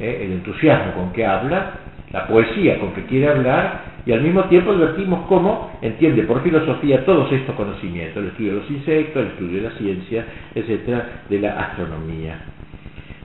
[0.00, 1.74] eh, el entusiasmo con que habla,
[2.10, 7.04] la poesía con que quiere hablar, y al mismo tiempo advertimos cómo entiende por filosofía
[7.04, 10.24] todos estos conocimientos, el estudio de los insectos, el estudio de la ciencia,
[10.56, 12.40] etc., de la astronomía.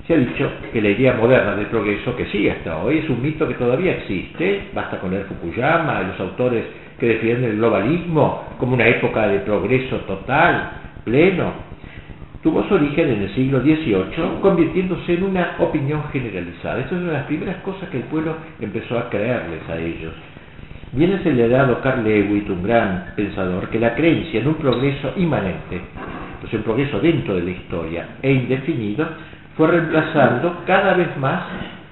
[0.06, 3.20] Se ha dicho que la idea moderna del progreso, que sigue hasta hoy, es un
[3.24, 8.74] mito que todavía existe, basta con leer Fukuyama, los autores que defienden el globalismo como
[8.74, 10.72] una época de progreso total,
[11.04, 11.54] pleno,
[12.42, 16.80] tuvo su origen en el siglo XVIII, convirtiéndose en una opinión generalizada.
[16.80, 20.14] Esta es una de las primeras cosas que el pueblo empezó a creerles a ellos.
[20.92, 25.82] Viene acelerado Carl Lewitt, un gran pensador, que la creencia en un progreso inmanente,
[26.40, 29.08] pues un progreso dentro de la historia e indefinido,
[29.58, 31.44] fue reemplazando cada vez más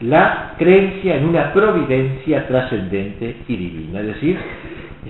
[0.01, 4.01] la creencia en una providencia trascendente y divina.
[4.01, 4.37] Es decir,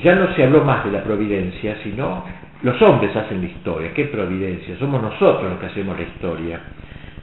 [0.02, 2.24] ya no se habló más de la providencia, sino
[2.64, 3.94] los hombres hacen la historia.
[3.94, 4.78] ¿Qué providencia?
[4.80, 6.60] Somos nosotros los que hacemos la historia.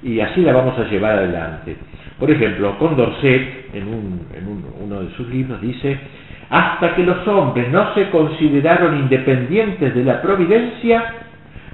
[0.02, 1.76] Y así la vamos a llevar adelante.
[2.18, 3.86] Por ejemplo, Condorcet, en,
[4.82, 5.98] uno de sus libros, dice,
[6.50, 11.14] hasta que los hombres no se consideraron independientes de la providencia,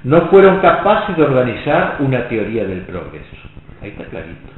[0.03, 3.35] no fueron capaces de organizar una teoría del progreso.
[3.81, 4.57] Ahí está clarito.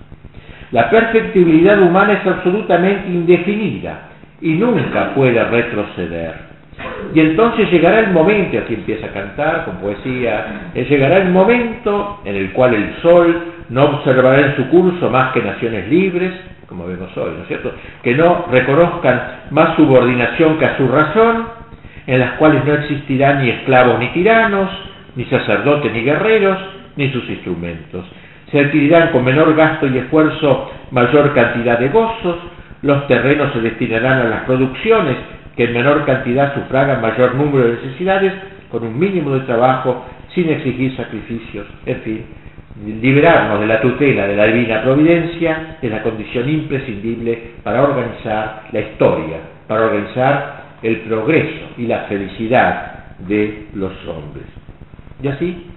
[0.72, 4.09] La perfectibilidad humana es absolutamente indefinida
[4.42, 6.50] y nunca puede retroceder.
[7.14, 12.22] Y entonces llegará el momento, aquí empieza a cantar con poesía, eh, llegará el momento
[12.24, 16.32] en el cual el sol no observará en su curso más que naciones libres,
[16.68, 17.74] como vemos hoy, ¿no es cierto?
[18.04, 21.48] Que no reconozcan más subordinación que a su razón,
[22.06, 24.70] en las cuales no existirán ni esclavos ni tiranos,
[25.16, 26.58] ni sacerdotes ni guerreros,
[26.96, 28.06] ni sus instrumentos.
[28.52, 32.38] Se adquirirán con menor gasto y esfuerzo mayor cantidad de gozos,
[32.82, 35.18] los terrenos se destinarán a las producciones
[35.56, 38.34] que en menor cantidad sufragan mayor número de necesidades
[38.72, 42.26] con un mínimo de trabajo sin exigir sacrificios, en fin,
[42.86, 48.80] liberarnos de la tutela de la divina providencia es la condición imprescindible para organizar la
[48.80, 54.46] historia, para organizar el progreso y la felicidad de los hombres.
[55.22, 55.68] Y así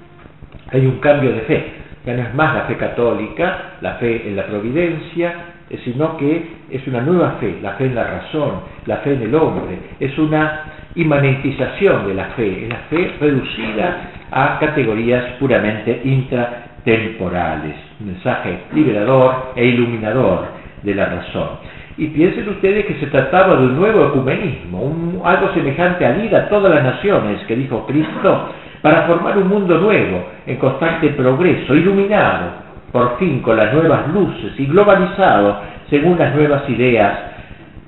[0.71, 1.73] hay un cambio de fe,
[2.07, 5.35] ya no es más la fe católica, la fe en la providencia,
[5.79, 9.35] sino que es una nueva fe, la fe en la razón, la fe en el
[9.35, 10.65] hombre, es una
[10.95, 19.53] inmanentización de la fe, es la fe reducida a categorías puramente intratemporales, un mensaje liberador
[19.57, 20.47] e iluminador
[20.83, 21.49] de la razón.
[21.97, 26.49] Y piensen ustedes que se trataba de un nuevo ecumenismo, algo semejante al ir a
[26.49, 28.49] todas las naciones que dijo Cristo,
[28.81, 32.62] para formar un mundo nuevo, en constante progreso, iluminado,
[32.93, 37.19] por fin con las nuevas luces y globalizado según las nuevas ideas,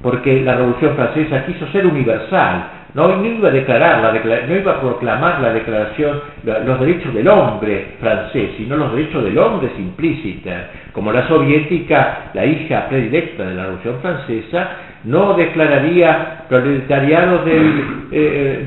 [0.03, 2.65] porque la Revolución Francesa quiso ser universal,
[2.95, 8.51] no, iba a declarar, no iba a proclamar la declaración, los derechos del hombre francés,
[8.57, 13.97] sino los derechos del hombre implícita, como la soviética, la hija predilecta de la Revolución
[14.01, 14.69] Francesa,
[15.05, 18.65] no declararía proletariados eh,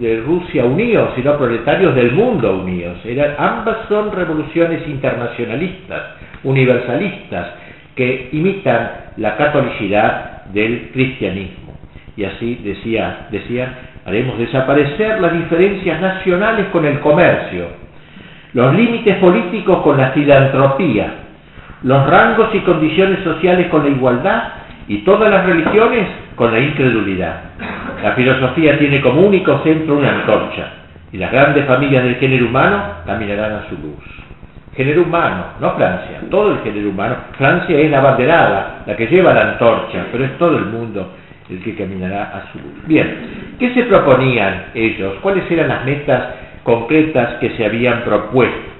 [0.00, 2.98] de, Rusia unidos, sino proletarios del mundo unidos.
[3.38, 6.02] ambas son revoluciones internacionalistas,
[6.42, 7.54] universalistas,
[7.94, 11.63] que imitan la catolicidad del cristianismo.
[12.16, 13.74] Y así decía, decían,
[14.06, 17.66] haremos desaparecer las diferencias nacionales con el comercio,
[18.52, 21.14] los límites políticos con la filantropía,
[21.82, 24.42] los rangos y condiciones sociales con la igualdad
[24.86, 27.40] y todas las religiones con la incredulidad.
[28.02, 30.68] La filosofía tiene como único centro una antorcha
[31.12, 34.04] y las grandes familias del género humano caminarán a su luz.
[34.76, 37.16] Género humano, no Francia, todo el género humano.
[37.38, 41.12] Francia es la banderada, la que lleva la antorcha, pero es todo el mundo
[41.50, 42.86] el que caminará a su luz.
[42.86, 45.16] Bien, ¿qué se proponían ellos?
[45.20, 48.72] ¿Cuáles eran las metas concretas que se habían propuesto?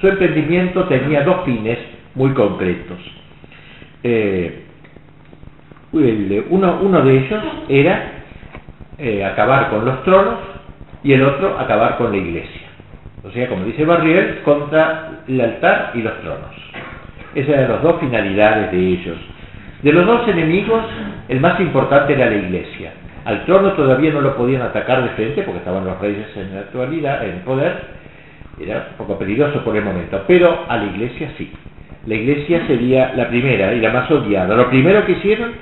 [0.00, 1.78] Su emprendimiento tenía dos fines
[2.14, 2.98] muy concretos.
[4.02, 4.62] Eh,
[5.92, 8.12] uno, de ellos era
[8.98, 10.38] eh, acabar con los tronos
[11.02, 12.62] y el otro acabar con la iglesia.
[13.24, 16.54] O sea, como dice Barriel, contra el altar y los tronos.
[17.34, 19.16] Esas eran las dos finalidades de ellos.
[19.82, 20.82] De los dos enemigos,
[21.28, 22.92] el más importante era la iglesia.
[23.24, 26.60] Al trono todavía no lo podían atacar de frente porque estaban los reyes en la
[26.60, 27.96] actualidad, en poder.
[28.60, 31.52] Era un poco peligroso por el momento, pero a la iglesia sí.
[32.06, 34.54] La iglesia sería la primera y la más odiada.
[34.54, 35.52] Lo primero que hicieron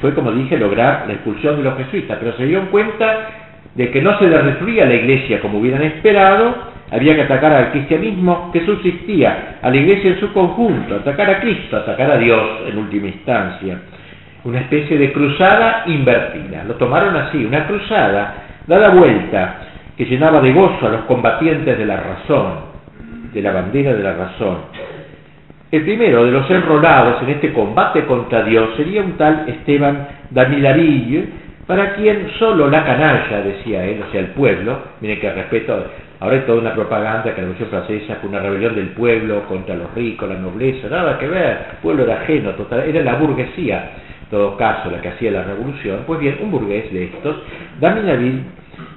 [0.00, 3.28] fue, como dije, lograr la expulsión de los jesuitas, pero se dieron cuenta
[3.74, 7.70] de que no se les destruía la iglesia como hubieran esperado, había que atacar al
[7.72, 12.60] cristianismo que subsistía, a la iglesia en su conjunto, atacar a Cristo, atacar a Dios
[12.66, 13.78] en última instancia.
[14.44, 16.64] Una especie de cruzada invertida.
[16.64, 18.34] Lo tomaron así, una cruzada
[18.66, 19.56] dada vuelta
[19.96, 22.52] que llenaba de gozo a los combatientes de la razón,
[23.32, 24.58] de la bandera de la razón.
[25.70, 31.28] El primero de los enrolados en este combate contra Dios sería un tal Esteban Damilaville,
[31.66, 35.86] para quien solo la canalla, decía él, o sea, el pueblo, miren que respeto,
[36.24, 39.74] ahora hay toda una propaganda que la Revolución Francesa fue una rebelión del pueblo contra
[39.74, 43.90] los ricos, la nobleza, nada que ver, el pueblo era ajeno, total, era la burguesía,
[44.22, 46.00] en todo caso, la que hacía la revolución.
[46.06, 47.36] Pues bien, un burgués de estos,
[47.78, 48.40] Damilaville,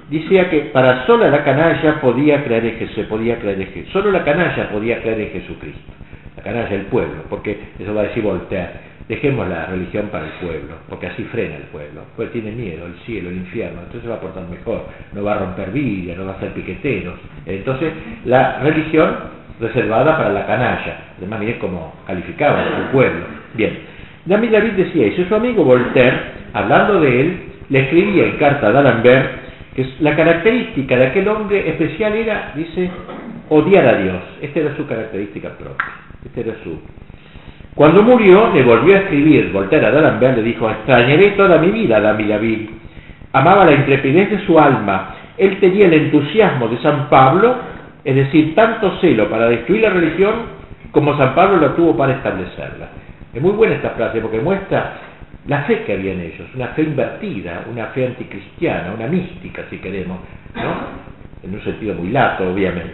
[0.08, 4.10] decía que para sola la canalla podía creer en Jesús, podía creer en Jesús, solo
[4.10, 5.92] la canalla podía creer en Jesucristo,
[6.34, 10.32] la canalla del pueblo, porque eso va a decir Voltaire, dejemos la religión para el
[10.32, 14.16] pueblo, porque así frena el pueblo, pues tiene miedo, el cielo, el infierno, entonces va
[14.16, 14.84] a portar mejor,
[15.14, 17.14] no va a romper vida, no va a hacer piqueteros,
[17.46, 17.92] entonces
[18.26, 19.16] la religión
[19.60, 23.78] reservada para la canalla, además miren cómo calificaba al pueblo, bien,
[24.26, 26.18] David David decía eso, su amigo Voltaire,
[26.52, 27.38] hablando de él,
[27.70, 29.30] le escribía en carta a D'Alembert
[29.74, 32.90] que la característica de aquel hombre especial era, dice,
[33.48, 35.86] odiar a Dios, esta era su característica propia,
[36.24, 36.78] este era su
[37.78, 39.52] cuando murió, le volvió a escribir.
[39.52, 42.70] Voltaire a D'Alembert le dijo, extrañaré toda mi vida a David.
[43.32, 45.14] Amaba la intrepidez de su alma.
[45.36, 47.54] Él tenía el entusiasmo de San Pablo,
[48.02, 50.32] es decir, tanto celo para destruir la religión
[50.90, 52.88] como San Pablo lo tuvo para establecerla.
[53.32, 54.94] Es muy buena esta frase porque muestra
[55.46, 59.78] la fe que había en ellos, una fe invertida, una fe anticristiana, una mística, si
[59.78, 60.18] queremos,
[60.56, 61.44] ¿no?
[61.44, 62.90] en un sentido muy lato, obviamente.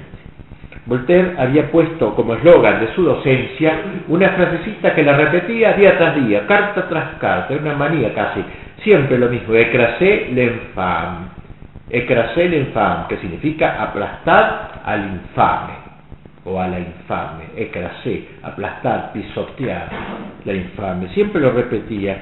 [0.87, 6.15] Voltaire había puesto como eslogan de su docencia una frasecita que la repetía día tras
[6.17, 8.45] día, carta tras carta, una manía casi,
[8.83, 11.29] siempre lo mismo, écrasé l'infame,
[11.89, 15.73] écrasé l'infame, que significa aplastar al infame,
[16.45, 19.89] o a la infame, écrasé, aplastar, pisotear,
[20.45, 22.19] la infame, siempre lo repetía,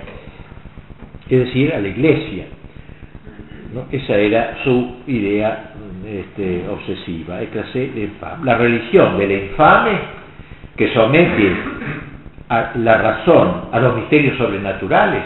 [1.28, 2.44] es decir, a la iglesia.
[3.90, 5.71] Esa era su idea
[6.04, 7.38] este, obsesiva,
[8.42, 9.98] La religión del infame
[10.76, 11.56] que somete
[12.48, 15.22] a la razón a los misterios sobrenaturales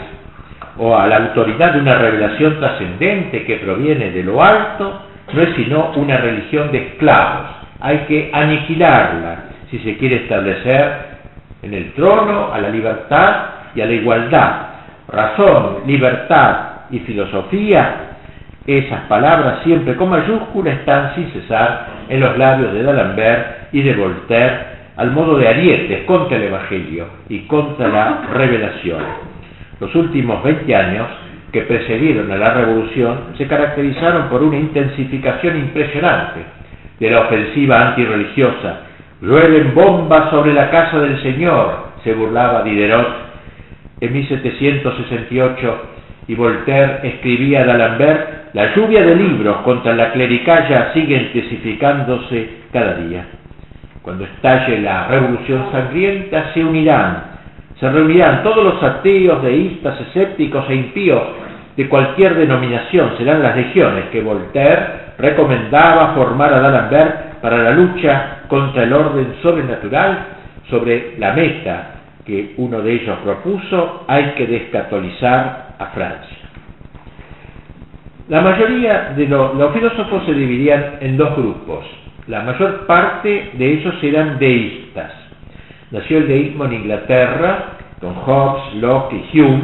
[0.77, 5.01] o a la autoridad de una revelación trascendente que proviene de lo alto,
[5.33, 7.49] no es sino una religión de esclavos.
[7.79, 11.17] Hay que aniquilarla si se quiere establecer
[11.63, 13.35] en el trono a la libertad
[13.75, 14.61] y a la igualdad.
[15.07, 16.57] Razón, libertad
[16.91, 18.06] y filosofía
[18.67, 23.93] esas palabras, siempre con mayúscula, están sin cesar en los labios de D'Alembert y de
[23.93, 29.01] Voltaire, al modo de arietes contra el Evangelio y contra la revelación.
[29.79, 31.07] Los últimos 20 años
[31.51, 36.41] que precedieron a la Revolución se caracterizaron por una intensificación impresionante
[36.99, 38.81] de la ofensiva antirreligiosa.
[39.21, 43.27] Llueven bombas sobre la casa del Señor, se burlaba Diderot
[44.01, 45.81] en 1768
[46.27, 52.95] y Voltaire escribía a D'Alembert la lluvia de libros contra la clericalla sigue intensificándose cada
[52.95, 53.25] día.
[54.01, 57.23] Cuando estalle la revolución sangrienta se unirán,
[57.79, 61.21] se reunirán todos los ateos, deístas, escépticos e impíos
[61.75, 63.17] de cualquier denominación.
[63.17, 69.35] Serán las legiones que Voltaire recomendaba formar a D'Alembert para la lucha contra el orden
[69.41, 70.25] sobrenatural
[70.69, 71.91] sobre la meta
[72.25, 76.36] que uno de ellos propuso, hay que descatolizar a Francia.
[78.29, 81.85] La mayoría de los filósofos se dividían en dos grupos.
[82.27, 85.13] La mayor parte de ellos eran deístas.
[85.91, 89.63] Nació el deísmo en Inglaterra con Hobbes, Locke y Hume,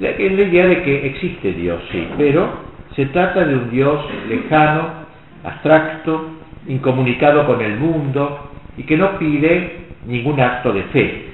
[0.00, 2.50] la, idea de que existe Dios, sí, pero
[2.94, 4.90] se trata de un Dios lejano,
[5.42, 6.28] abstracto,
[6.68, 11.24] incomunicado con el mundo y que no pide ningún acto de fe.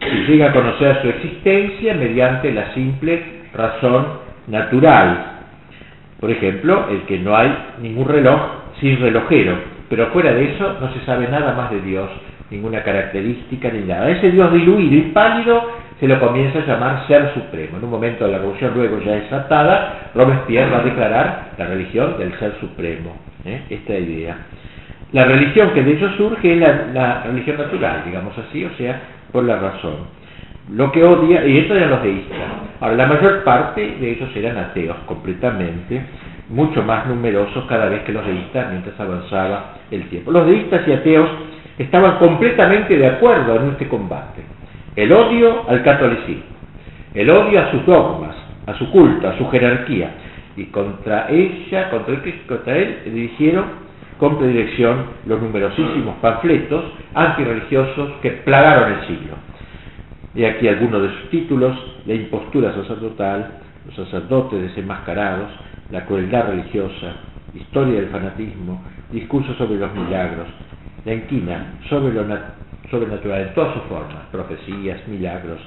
[0.00, 3.22] Se llega a conocer su existencia mediante la simple
[3.54, 4.04] razón
[4.48, 5.31] natural,
[6.22, 8.40] por ejemplo, el que no hay ningún reloj
[8.80, 9.56] sin relojero,
[9.90, 12.08] pero fuera de eso no se sabe nada más de Dios,
[12.48, 14.08] ninguna característica ni nada.
[14.08, 15.60] Ese Dios diluido y pálido
[15.98, 17.76] se lo comienza a llamar Ser Supremo.
[17.76, 22.16] En un momento de la revolución luego ya desatada, Robespierre va a declarar la religión
[22.16, 23.62] del Ser Supremo, ¿eh?
[23.68, 24.36] esta idea.
[25.10, 29.00] La religión que de ellos surge es la, la religión natural, digamos así, o sea,
[29.32, 30.21] por la razón.
[30.70, 32.38] Lo que odia, y eso eran los deístas.
[32.80, 36.02] Ahora, la mayor parte de ellos eran ateos completamente,
[36.48, 40.30] mucho más numerosos cada vez que los deístas mientras avanzaba el tiempo.
[40.30, 41.28] Los deístas y ateos
[41.78, 44.42] estaban completamente de acuerdo en este combate.
[44.94, 46.44] El odio al catolicismo,
[47.14, 48.36] el odio a sus dogmas,
[48.66, 50.10] a su culto, a su jerarquía.
[50.56, 52.14] Y contra ella, contra,
[52.46, 53.64] contra él, dirigieron
[54.18, 56.84] con predilección los numerosísimos panfletos
[57.14, 59.34] antirreligiosos que plagaron el siglo.
[60.34, 61.76] Y aquí algunos de sus títulos,
[62.06, 63.50] la impostura sacerdotal,
[63.86, 65.50] los sacerdotes desenmascarados,
[65.90, 67.16] la crueldad religiosa,
[67.54, 70.46] historia del fanatismo, discursos sobre los milagros,
[71.04, 72.24] la inquina sobre lo
[72.90, 75.58] sobrenatural en todas sus formas, profecías, milagros,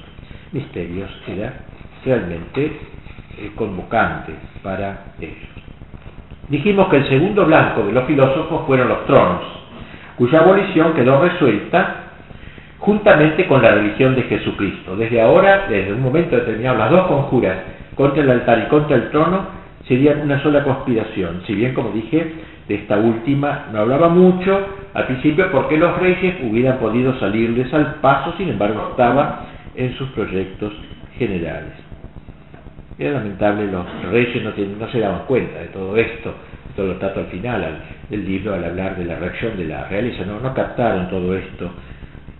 [0.52, 1.52] misterios, era
[2.04, 2.66] realmente
[3.38, 5.56] eh, convocante para ellos.
[6.48, 9.42] Dijimos que el segundo blanco de los filósofos fueron los tronos,
[10.16, 12.05] cuya abolición quedó resuelta
[12.86, 14.96] juntamente con la religión de Jesucristo.
[14.96, 17.56] Desde ahora, desde un momento determinado, las dos conjuras
[17.96, 19.44] contra el altar y contra el trono
[19.88, 21.42] serían una sola conspiración.
[21.48, 22.32] Si bien, como dije,
[22.68, 24.56] de esta última no hablaba mucho
[24.94, 30.08] al principio porque los reyes hubieran podido salirles al paso, sin embargo estaba en sus
[30.10, 30.72] proyectos
[31.18, 31.72] generales.
[33.00, 34.52] Era lamentable, los reyes no,
[34.92, 36.32] se daban cuenta de todo esto,
[36.76, 40.24] todo lo trato al final del libro al hablar de la reacción de la realeza,
[40.24, 41.68] no, no captaron todo esto.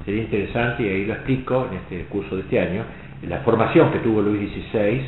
[0.07, 2.85] Sería interesante, y ahí lo explico en este curso de este año,
[3.29, 5.03] la formación que tuvo Luis XVI,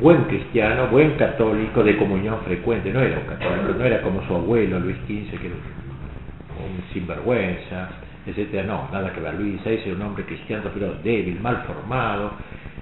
[0.00, 4.34] buen cristiano, buen católico, de comunión frecuente, no era un católico, no era como su
[4.34, 7.88] abuelo Luis XV, que era un sinvergüenza,
[8.26, 12.32] etcétera, no, nada que ver, Luis XVI era un hombre cristiano, pero débil, mal formado,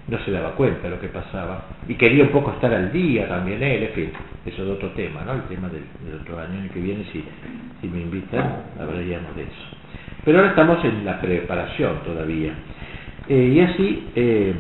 [0.09, 3.29] no se daba cuenta de lo que pasaba, y quería un poco estar al día
[3.29, 4.11] también él, en fin,
[4.47, 5.35] eso es otro tema, ¿no?
[5.35, 5.83] El tema del,
[6.23, 7.23] otro año que viene, si,
[7.83, 9.78] si me invitan, hablaríamos de eso.
[10.29, 12.53] Pero ahora estamos en la preparación todavía.
[13.31, 14.53] Eh, y así, eh,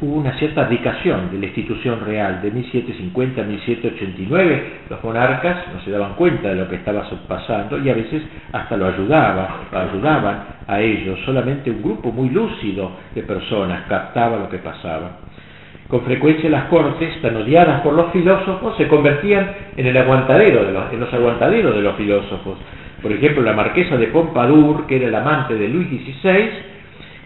[0.00, 4.64] hubo una cierta abdicación de la institución real de 1750 a 1789.
[4.90, 8.76] Los monarcas no se daban cuenta de lo que estaba pasando y a veces hasta
[8.76, 11.16] lo ayudaban, ayudaban a ellos.
[11.24, 15.12] Solamente un grupo muy lúcido de personas captaba lo que pasaba.
[15.86, 20.72] Con frecuencia las cortes, tan odiadas por los filósofos, se convertían en el aguantadero de
[20.72, 22.58] los, en los aguantaderos de los filósofos.
[23.04, 26.48] Por ejemplo, la marquesa de Pompadour, que era el amante de Luis XVI,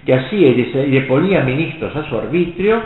[0.04, 2.82] que así y le ponía ministros a su arbitrio,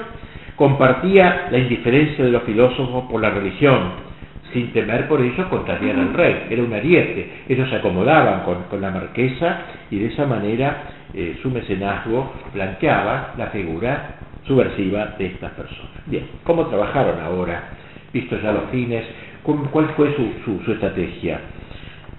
[0.57, 3.93] compartía la indiferencia de los filósofos por la religión,
[4.53, 6.49] sin temer por ello contrariar al rey.
[6.51, 7.45] Era un ariete.
[7.49, 10.83] Ellos se acomodaban con, la marquesa y de esa manera
[11.15, 14.17] eh, su mecenazgo blanqueaba la figura
[14.47, 15.93] subversiva de estas personas.
[16.05, 17.71] Bien, ¿cómo trabajaron ahora?
[18.13, 19.07] Vistos ya los fines,
[19.43, 21.41] ¿cuál fue su estrategia?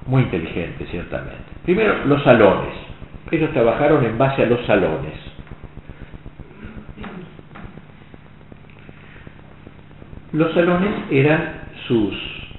[0.08, 1.38] Muy inteligente, ciertamente.
[1.64, 2.74] Primero, los salones.
[3.32, 5.14] Ellos trabajaron en base a los salones.
[10.34, 12.14] Los salones eran sus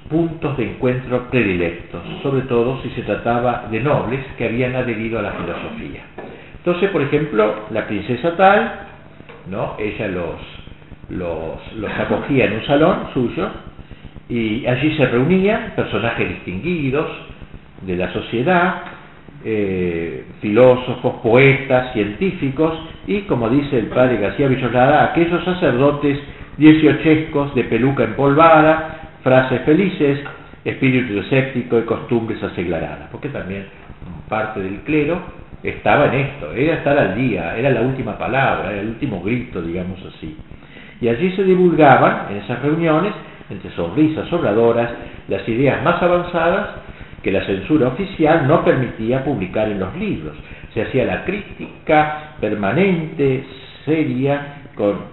[0.09, 5.21] puntos de encuentro predilectos, sobre todo si se trataba de nobles que habían adherido a
[5.21, 6.03] la filosofía.
[6.57, 8.71] Entonces, por ejemplo, la princesa tal,
[9.49, 9.75] ¿no?
[9.77, 10.35] ella los,
[11.09, 13.49] los, los acogía en un salón suyo
[14.29, 17.07] y allí se reunían personajes distinguidos
[17.85, 18.81] de la sociedad,
[19.43, 22.73] eh, filósofos, poetas, científicos
[23.05, 26.19] y, como dice el padre García Villolada, aquellos sacerdotes
[26.57, 30.19] dieciochescos de peluca empolvada, frases felices,
[30.63, 33.65] espíritu escéptico y costumbres aseglaradas, porque también
[34.27, 35.19] parte del clero
[35.61, 39.61] estaba en esto, era estar al día, era la última palabra, era el último grito,
[39.61, 40.35] digamos así.
[41.01, 43.13] Y allí se divulgaban, en esas reuniones,
[43.49, 44.89] entre sonrisas sobradoras,
[45.27, 46.69] las ideas más avanzadas
[47.25, 50.35] que la censura oficial no permitía publicar en los libros.
[50.75, 53.43] Se hacía la crítica permanente,
[53.83, 54.57] seria,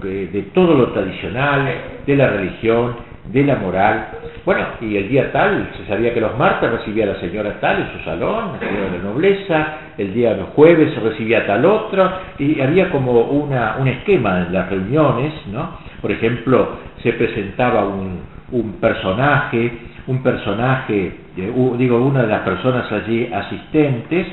[0.02, 1.72] de todo lo tradicional,
[2.06, 2.96] de la religión,
[3.32, 4.08] de la moral.
[4.44, 7.80] Bueno, y el día tal, se sabía que los martes recibía a la señora tal
[7.80, 12.90] en su salón, la de nobleza, el día los jueves recibía tal otro, y había
[12.90, 15.78] como una, un esquema en las reuniones, ¿no?
[16.02, 19.72] Por ejemplo, se presentaba un, un personaje,
[20.06, 24.26] un personaje, digo, una de las personas allí asistentes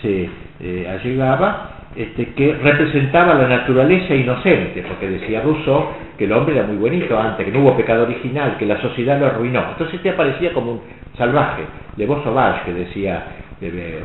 [0.00, 0.28] se
[0.60, 6.66] eh, allegaba este, que representaba la naturaleza inocente, porque decía Rousseau que el hombre era
[6.66, 9.64] muy bonito antes, que no hubo pecado original, que la sociedad lo arruinó.
[9.70, 10.80] Entonces este aparecía como un
[11.18, 11.62] salvaje,
[11.96, 13.24] de sauvage, que decía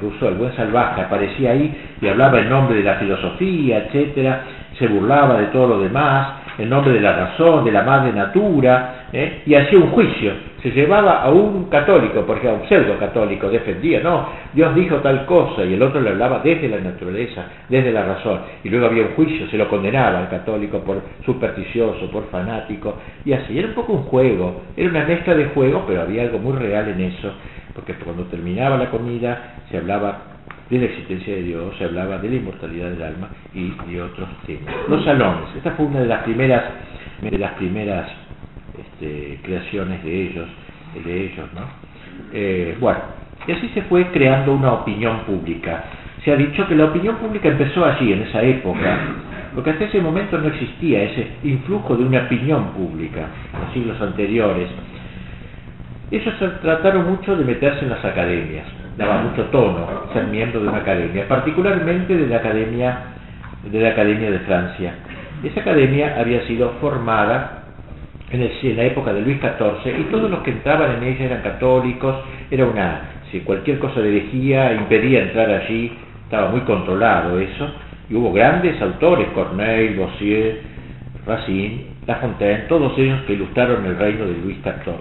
[0.01, 4.43] Rousseau, el buen salvaje, aparecía ahí y hablaba en nombre de la filosofía, etcétera,
[4.77, 9.07] se burlaba de todo lo demás, en nombre de la razón, de la madre natura,
[9.11, 9.41] ¿eh?
[9.45, 10.33] y hacía un juicio.
[10.61, 15.25] Se llevaba a un católico, porque a un pseudo católico defendía, no, Dios dijo tal
[15.25, 19.03] cosa, y el otro le hablaba desde la naturaleza, desde la razón, y luego había
[19.03, 23.75] un juicio, se lo condenaba al católico por supersticioso, por fanático, y así, era un
[23.75, 27.31] poco un juego, era una mezcla de juegos, pero había algo muy real en eso,
[27.75, 30.34] porque cuando terminaba la comida se hablaba
[30.69, 34.27] de la existencia de Dios, se hablaba de la inmortalidad del alma y de otros
[34.45, 34.73] temas.
[34.89, 36.63] Los salones, esta fue una de las primeras,
[37.21, 38.09] de las primeras
[38.77, 40.47] este, creaciones de ellos,
[41.03, 41.61] de ellos, ¿no?
[42.33, 42.99] Eh, bueno,
[43.47, 45.83] y así se fue creando una opinión pública.
[46.23, 48.99] Se ha dicho que la opinión pública empezó allí, en esa época,
[49.53, 54.01] porque hasta ese momento no existía ese influjo de una opinión pública, en los siglos
[54.01, 54.69] anteriores.
[56.09, 58.65] Ellos trataron mucho de meterse en las academias,
[58.97, 62.97] daba mucho tono ser miembro de una academia, particularmente de la Academia
[63.63, 64.93] de, la academia de Francia.
[65.43, 67.63] Esa academia había sido formada
[68.31, 72.15] en, la época de Luis XIV y todos los que entraban en ella eran católicos,
[72.49, 75.91] era una, si cualquier cosa de herejía impedía entrar allí,
[76.23, 77.69] estaba muy controlado eso,
[78.09, 80.61] y hubo grandes autores, Corneille, Bossier,
[81.25, 84.95] Racine, La Fontaine, todos ellos que ilustraron el reino de Luis XIV.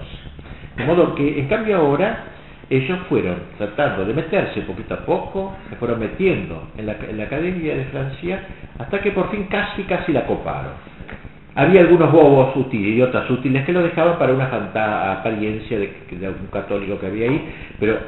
[0.76, 2.33] De modo que, en cambio ahora,
[2.70, 7.84] ellos fueron tratando de meterse poquito a poco, se fueron metiendo en la, Academia de
[7.86, 8.42] Francia,
[8.78, 10.72] hasta que por fin casi, casi la coparon.
[11.56, 16.48] Había algunos bobos útiles, idiotas útiles, que lo dejaban para una apariencia de, de un
[16.52, 17.48] católico que había ahí,
[17.78, 17.98] pero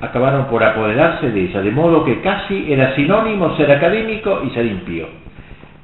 [0.00, 4.66] acabaron por apoderarse de ella, de modo que casi era sinónimo ser académico y ser
[4.66, 5.06] impío.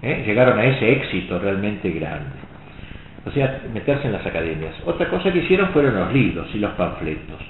[0.03, 0.25] ¿eh?
[0.27, 2.43] Llegaron a ese éxito realmente grande.
[3.25, 4.75] O sea, meterse en las academias.
[4.85, 7.41] Otra cosa que hicieron fueron los libros y los panfletos.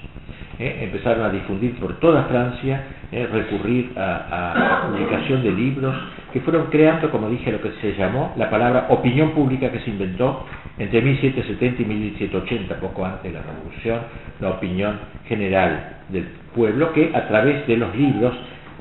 [0.59, 0.81] ¿Eh?
[0.83, 3.29] Empezaron a difundir por toda Francia, ¿eh?
[3.31, 5.95] recurrir a, la publicación de libros
[6.33, 9.91] que fueron creando, como dije, lo que se llamó la palabra opinión pública que se
[9.91, 10.47] inventó
[10.79, 14.01] entre 1770 y 1780, poco antes de la Revolución,
[14.41, 16.25] la opinión general del
[16.55, 18.35] pueblo que a través de los libros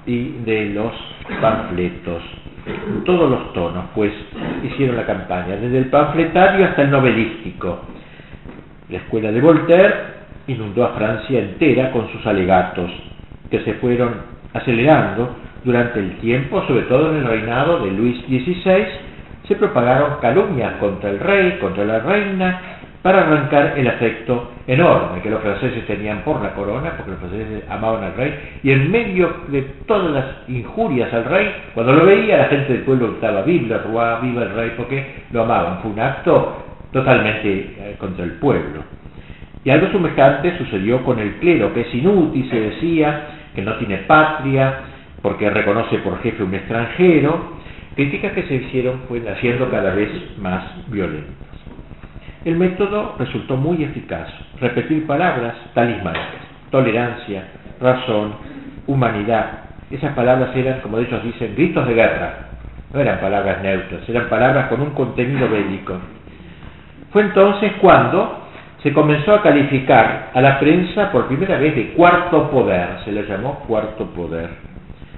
[0.06, 0.94] y de los
[1.42, 2.24] panfletos,
[2.66, 4.14] en todos los tonos, pues
[4.64, 7.82] hicieron la campaña, desde el panfletario hasta el novelístico.
[8.90, 10.11] La escuela de Voltaire
[10.48, 12.92] inundó a Francia entera con sus alegatos,
[13.50, 14.16] que se fueron
[14.54, 18.86] acelerando durante el tiempo, sobre todo en el reinado de Luis XVI,
[19.48, 22.62] se propagaron calumnias contra el rey, contra la reina,
[23.02, 27.64] para arrancar el afecto enorme que los franceses tenían por la corona, porque los franceses
[27.70, 32.38] amaban al rey, y en medio de todas las injurias al rey, cuando lo veía
[32.38, 35.80] la gente del pueblo gritaba, viva el rey, viva el rey, porque lo amaban.
[35.82, 36.58] Fue un acto
[36.92, 38.84] totalmente eh, contra el pueblo.
[39.64, 43.98] Y algo semejante sucedió con el clero, que es inútil, se decía, que no tiene
[43.98, 44.80] patria,
[45.22, 47.58] porque reconoce por jefe un extranjero,
[47.96, 50.10] críticas que se hicieron fueron haciendo cada vez
[50.40, 51.36] más violentas.
[52.44, 54.28] El método resultó muy eficaz.
[54.60, 56.42] Repetir palabras talismánicas,
[56.72, 57.44] tolerancia,
[57.80, 58.34] razón,
[58.88, 59.66] humanidad.
[59.92, 62.48] Esas palabras eran, como ellos dicen, gritos de guerra.
[62.92, 66.00] No eran palabras neutras, eran palabras con un contenido bélico.
[67.12, 68.41] Fue entonces cuando
[68.84, 73.24] se comenzó a calificar a la prensa por primera vez de cuarto poder, se le
[73.24, 74.50] llamó cuarto poder.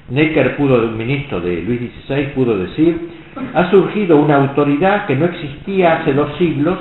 [0.09, 3.09] Necker pudo, un ministro de Luis XVI, pudo decir,
[3.53, 6.77] ha surgido una autoridad que no existía hace dos siglos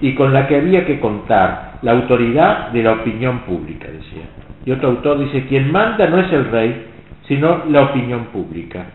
[0.00, 4.22] y con la que había que contar, la autoridad de la opinión pública, decía.
[4.64, 6.86] Y otro autor dice, quien manda no es el rey,
[7.26, 8.86] sino la opinión pública.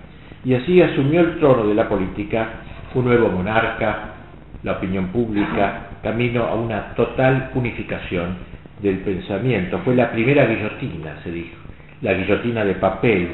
[0.43, 2.47] Y así asumió el trono de la política
[2.95, 3.97] un nuevo monarca,
[4.63, 8.37] la opinión pública, camino a una total unificación
[8.79, 9.79] del pensamiento.
[9.79, 11.55] Fue la primera guillotina, se dijo,
[12.01, 13.31] la guillotina de papel.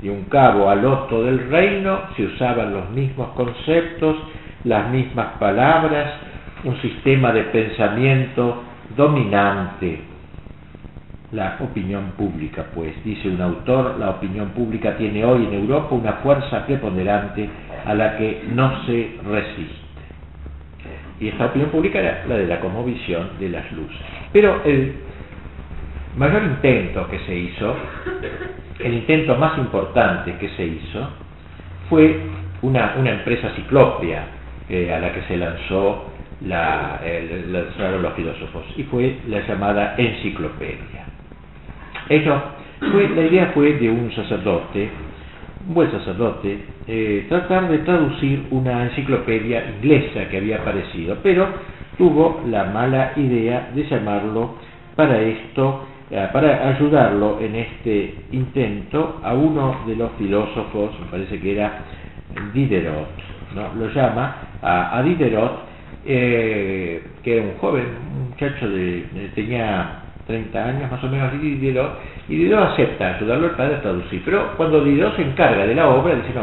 [0.00, 4.16] De un cabo al otro del reino se usaban los mismos conceptos,
[4.64, 6.14] las mismas palabras,
[6.64, 8.62] un sistema de pensamiento
[8.96, 10.00] dominante.
[11.32, 16.14] La opinión pública, pues, dice un autor, la opinión pública tiene hoy en Europa una
[16.14, 17.46] fuerza preponderante
[17.84, 19.79] a la que no se resiste.
[21.20, 24.00] Y esta opinión pública era la de la conmovisión de las luces.
[24.32, 24.94] Pero el
[26.16, 27.76] mayor intento que se hizo,
[28.78, 31.10] el intento más importante que se hizo,
[31.90, 32.20] fue
[32.62, 34.24] una, una empresa ciclópea
[34.68, 36.10] eh, a la que se lanzó
[36.46, 37.00] la,
[37.48, 41.04] lanzaron los filósofos y fue la llamada enciclopedia.
[42.08, 42.42] Eso
[42.92, 44.88] fue, la idea fue de un sacerdote,
[45.68, 51.48] un buen sacerdote, eh, tratar de traducir una enciclopedia inglesa que había aparecido, pero
[51.98, 54.54] tuvo la mala idea de llamarlo
[54.96, 61.38] para esto, eh, para ayudarlo en este intento a uno de los filósofos, me parece
[61.38, 61.84] que era
[62.52, 63.08] Diderot,
[63.54, 63.74] ¿no?
[63.78, 65.70] lo llama a, a Diderot
[66.04, 67.84] eh, que era un joven,
[68.14, 69.04] un muchacho de,
[69.34, 71.98] tenía 30 años más o menos, Diderot,
[72.30, 74.22] y Diderot acepta ayudarlo al padre a traducir.
[74.24, 76.42] Pero cuando Diderot se encarga de la obra, dice, no,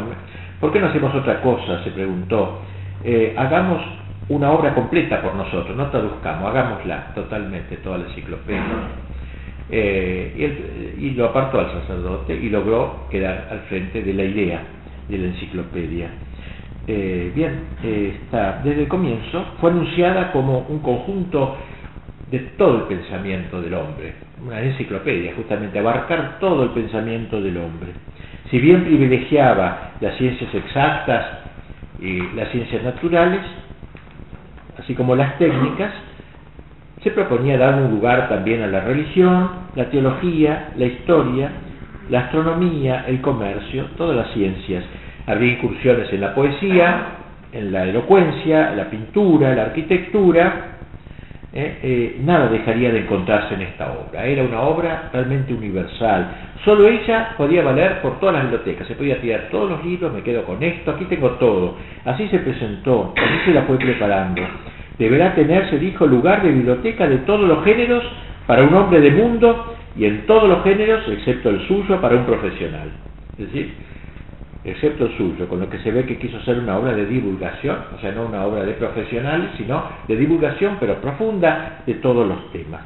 [0.59, 1.81] ¿por qué no hacemos otra cosa?
[1.85, 2.59] Se preguntó.
[3.05, 3.81] Eh, hagamos
[4.27, 8.61] una obra completa por nosotros, no traduzcamos, hagámosla totalmente, toda la enciclopedia.
[9.69, 14.61] Eh, y, lo apartó al sacerdote y logró quedar al frente de la idea
[15.07, 16.09] de la enciclopedia.
[16.85, 21.55] Eh, bien, está, desde el comienzo fue anunciada como un conjunto
[22.29, 27.89] de todo el pensamiento del hombre, una enciclopedia, justamente abarcar todo el pensamiento del hombre.
[28.49, 31.25] Si bien privilegiaba las ciencias exactas
[31.99, 33.41] y las ciencias naturales,
[34.77, 35.91] así como las técnicas,
[37.03, 41.51] se proponía dar un lugar también a la religión, la teología, la historia,
[42.09, 44.83] la astronomía, el comercio, todas las ciencias.
[45.25, 47.05] Había incursiones en la poesía,
[47.51, 50.76] en la elocuencia, la pintura, la arquitectura,
[51.53, 51.79] ¿eh?
[51.81, 54.25] Eh, nada dejaría de encontrarse en esta obra.
[54.25, 56.27] Era una obra realmente universal.
[56.65, 58.87] Solo ella podía valer por todas las bibliotecas.
[58.87, 61.75] Se podía tirar todos los libros, me quedo con esto, aquí tengo todo.
[62.05, 64.41] Así se presentó, así se la fue preparando.
[64.97, 68.03] Deberá tener, se dijo, lugar de biblioteca de todos los géneros
[68.47, 72.25] para un hombre de mundo y en todos los géneros, excepto el suyo, para un
[72.25, 72.89] profesional.
[74.63, 77.77] Excepto el suyo, con lo que se ve que quiso ser una obra de divulgación,
[77.95, 82.51] o sea, no una obra de profesionales, sino de divulgación, pero profunda, de todos los
[82.51, 82.81] temas.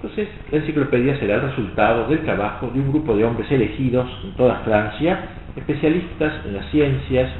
[0.00, 4.32] Entonces, la enciclopedia será el resultado del trabajo de un grupo de hombres elegidos en
[4.36, 5.18] toda Francia,
[5.56, 7.30] especialistas en las ciencias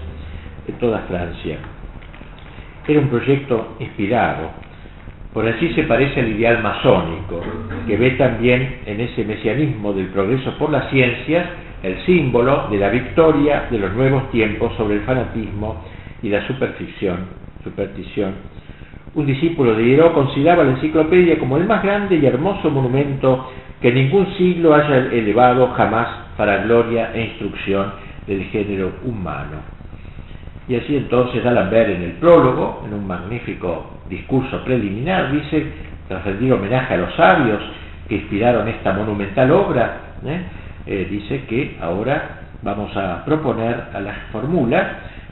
[0.67, 1.59] de toda Francia.
[2.89, 4.51] Era un proyecto inspirado,
[5.33, 7.41] por así se parece al ideal masónico,
[7.87, 11.47] que ve también en ese mesianismo del progreso por las ciencias
[11.83, 15.85] el símbolo de la victoria de los nuevos tiempos sobre el fanatismo
[16.23, 17.39] y la superstición.
[17.63, 18.35] superstición.
[19.15, 23.51] Un discípulo de Hieró consideraba la enciclopedia como el más grande y hermoso monumento
[23.81, 27.93] que ningún siglo haya elevado jamás para gloria e instrucción
[28.27, 29.59] del género humano.
[30.69, 35.67] Y así entonces D'Alembert en el prólogo, en un magnífico discurso preliminar, dice,
[36.09, 37.61] tras rendir homenaje a los sabios
[38.09, 40.41] que inspiraron esta monumental obra, ¿eh?
[40.87, 44.87] Eh, dice que ahora vamos a proponer a las fórmulas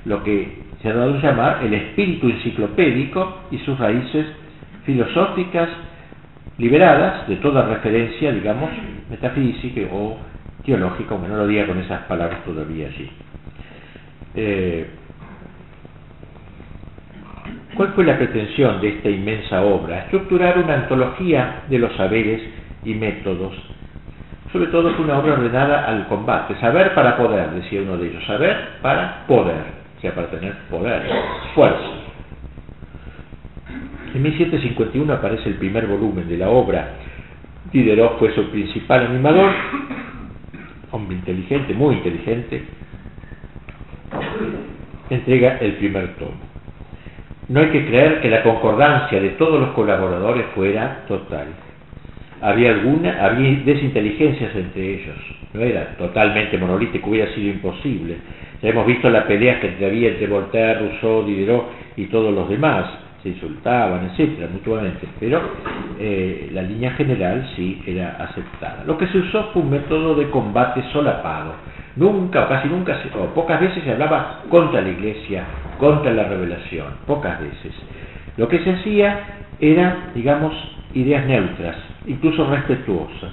[0.05, 4.27] lo que se ha dado a llamar el espíritu enciclopédico y sus raíces
[4.85, 5.69] filosóficas
[6.59, 8.71] liberadas de toda referencia, digamos,
[9.11, 10.19] metafísica o
[10.65, 13.11] teológica, aunque no lo diga con esas palabras todavía allí.
[14.35, 14.87] Eh,
[17.77, 20.05] ¿Cuál fue la pretensión de esta inmensa obra?
[20.05, 22.41] Estructurar una antología de los saberes
[22.85, 23.55] y métodos
[24.57, 26.59] sobre todo fue una obra ordenada al combate.
[26.61, 28.25] Saber para poder, decía uno de ellos.
[28.25, 29.63] Saber para poder,
[29.99, 31.03] o sea, para tener poder,
[31.55, 31.91] fuerza.
[34.15, 36.89] En 1751 aparece el primer volumen de la obra.
[37.71, 39.53] Diderot fue su principal animador,
[40.93, 42.65] hombre inteligente, muy inteligente.
[45.11, 46.46] Entrega el primer tomo.
[47.49, 51.47] No hay que creer que la concordancia de todos los colaboradores fuera total
[52.41, 55.17] había alguna, había desinteligencias entre ellos.
[55.55, 58.17] No era totalmente monolítico, hubiera sido imposible.
[58.63, 61.67] Ya hemos visto la pelea que había entre Voltaire, Rousseau, Diderot
[61.97, 62.87] y todos los demás.
[63.23, 65.07] Se insultaban, etcétera, mutuamente.
[65.19, 65.41] Pero
[65.99, 68.85] eh, la línea general sí era aceptada.
[68.87, 71.55] Lo que se usó fue un método de combate solapado.
[71.97, 75.45] Nunca, casi nunca, o pocas veces se hablaba contra la iglesia,
[75.79, 77.73] contra la revelación, pocas veces.
[78.37, 79.21] Lo que se hacía
[79.59, 80.53] era, digamos,
[80.93, 81.77] ideas neutras,
[82.07, 83.33] incluso respetuosas.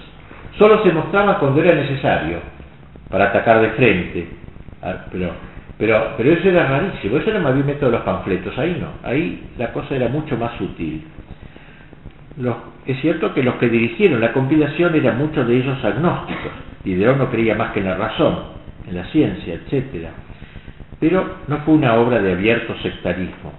[0.57, 2.37] Solo se mostraba cuando era necesario
[3.09, 4.27] para atacar de frente.
[4.81, 5.31] Ah, pero,
[5.77, 9.07] pero, pero eso era rarísimo, eso era más bien método de los panfletos, ahí no,
[9.07, 11.05] ahí la cosa era mucho más sutil.
[12.85, 16.51] es cierto que los que dirigieron la compilación eran muchos de ellos agnósticos,
[16.83, 18.39] Diderot no creía más que en la razón,
[18.87, 20.07] en la ciencia, etc.
[20.99, 23.53] Pero no fue una obra de abierto sectarismo.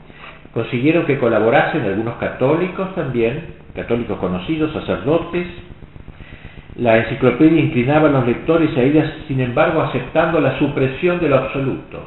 [0.53, 5.47] Consiguieron que colaborasen algunos católicos también, católicos conocidos, sacerdotes.
[6.77, 11.37] La enciclopedia inclinaba a los lectores a ellas, sin embargo, aceptando la supresión de lo
[11.37, 12.05] absoluto,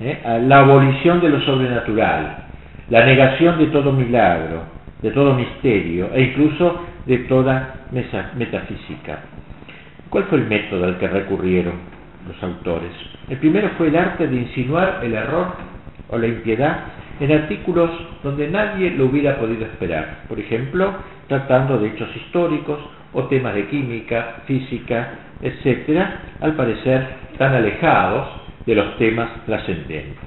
[0.00, 0.20] ¿eh?
[0.46, 2.44] la abolición de lo sobrenatural,
[2.88, 4.64] la negación de todo milagro,
[5.02, 7.86] de todo misterio e incluso de toda
[8.36, 9.20] metafísica.
[10.10, 11.74] ¿Cuál fue el método al que recurrieron
[12.26, 12.90] los autores?
[13.28, 15.52] El primero fue el arte de insinuar el error
[16.08, 16.78] o la impiedad
[17.20, 17.90] en artículos
[18.24, 20.94] donde nadie lo hubiera podido esperar, por ejemplo,
[21.28, 22.80] tratando de hechos históricos
[23.12, 25.10] o temas de química, física,
[25.42, 27.06] etcétera, al parecer
[27.38, 28.26] tan alejados
[28.66, 30.18] de los temas trascendentes.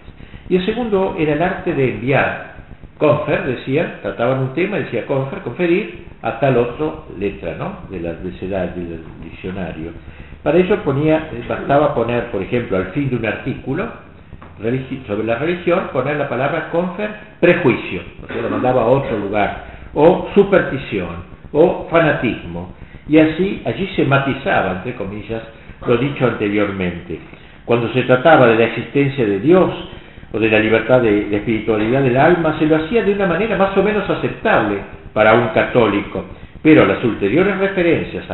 [0.47, 2.53] Y el segundo era el arte de enviar.
[2.97, 7.89] Confer, decía, trataban un tema, decía confer, conferir a tal otro letra, ¿no?
[7.89, 9.91] De la edad del diccionario.
[10.41, 13.87] Para ello ponía, bastaba poner, por ejemplo, al fin de un artículo,
[15.07, 17.09] sobre la religión poner la palabra confer
[17.39, 22.73] prejuicio, o lo mandaba a otro lugar, o superstición, o fanatismo.
[23.07, 25.43] Y así, allí se matizaba, entre comillas,
[25.85, 27.19] lo dicho anteriormente.
[27.65, 29.71] Cuando se trataba de la existencia de Dios
[30.33, 33.55] o de la libertad de, de espiritualidad del alma, se lo hacía de una manera
[33.55, 34.79] más o menos aceptable
[35.13, 36.25] para un católico,
[36.63, 38.25] Pero las ulteriores referencias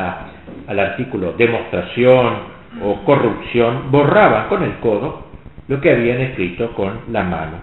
[0.68, 5.28] al artículo demostración o corrupción borraban con el codo
[5.68, 7.58] lo que habían escrito con la mano.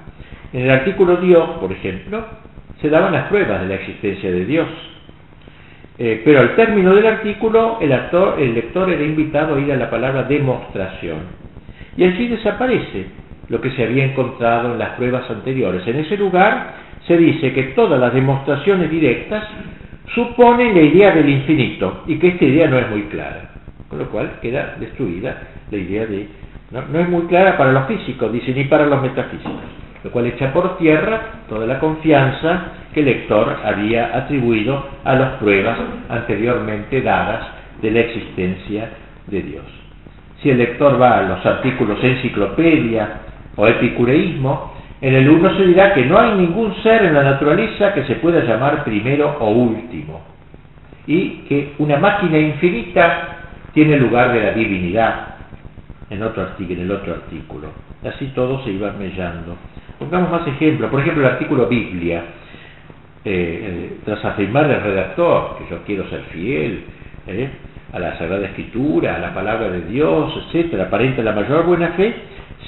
[0.52, 2.24] En el artículo Dios, por ejemplo,
[2.80, 4.68] se daban las pruebas de la existencia de Dios.
[5.98, 9.88] Eh, pero al término del artículo, el, el lector era invitado a ir a la
[9.88, 11.20] palabra demostración.
[11.96, 13.06] Y allí desaparece
[13.48, 15.86] lo que se había encontrado en las pruebas anteriores.
[15.86, 16.74] En ese lugar
[17.06, 19.44] se dice que todas las demostraciones directas
[20.14, 23.50] suponen la idea del infinito y que esta idea no es muy clara.
[23.88, 25.36] Con lo cual queda destruida
[25.70, 26.28] la idea de...
[26.70, 29.62] No, es muy clara para los físicos, dice, ni para los metafísicos
[30.06, 35.32] lo cual echa por tierra toda la confianza que el lector había atribuido a las
[35.38, 35.78] pruebas
[36.08, 37.44] anteriormente dadas
[37.82, 38.90] de la existencia
[39.26, 39.64] de Dios.
[40.40, 43.20] Si el lector va a los artículos enciclopedia
[43.56, 47.92] o epicureísmo, en el uno se dirá que no hay ningún ser en la naturaleza
[47.92, 50.22] que se pueda llamar primero o último,
[51.06, 53.38] y que una máquina infinita
[53.72, 55.34] tiene lugar de la divinidad
[56.10, 57.68] en, otro en el otro artículo.
[58.04, 59.56] Así todo se iba mellando.
[59.98, 60.90] Pongamos más ejemplos.
[60.90, 62.22] Por ejemplo, el artículo Biblia.
[63.28, 66.84] Eh, eh, tras afirmar el redactor que yo quiero ser fiel
[67.26, 67.48] eh,
[67.92, 72.14] a la Sagrada Escritura, a la palabra de Dios, etcétera, aparente la mayor buena fe,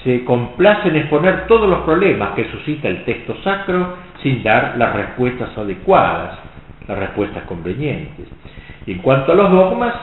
[0.05, 4.95] se complace en exponer todos los problemas que suscita el texto sacro sin dar las
[4.95, 6.39] respuestas adecuadas,
[6.87, 8.27] las respuestas convenientes.
[8.87, 9.95] En cuanto a los dogmas,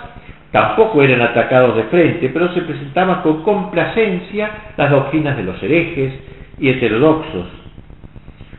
[0.52, 6.14] tampoco eran atacados de frente, pero se presentaban con complacencia las doctrinas de los herejes,
[6.60, 7.48] y heterodoxos.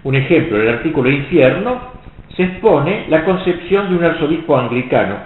[0.04, 1.78] Un ejemplo, en el artículo infierno
[2.36, 5.16] se expone la concepción de un arzobispo anglicano,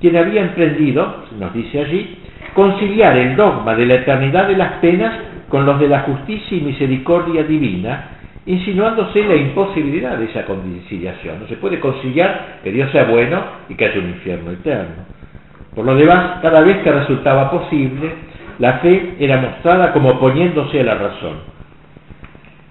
[0.00, 2.18] quien había emprendido, nos dice allí,
[2.54, 5.12] conciliar el dogma de la eternidad de las penas
[5.54, 8.08] con los de la justicia y misericordia divina,
[8.44, 11.38] insinuándose la imposibilidad de esa conciliación.
[11.38, 15.04] No se puede conciliar que Dios sea bueno y que haya un infierno eterno.
[15.72, 18.14] Por lo demás, cada vez que resultaba posible,
[18.58, 21.54] la fe era mostrada como oponiéndose a la razón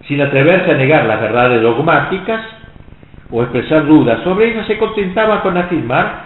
[0.06, 2.42] sin atreverse a negar las verdades dogmáticas
[3.32, 6.24] o expresar dudas sobre ellas, se contentaba con afirmar,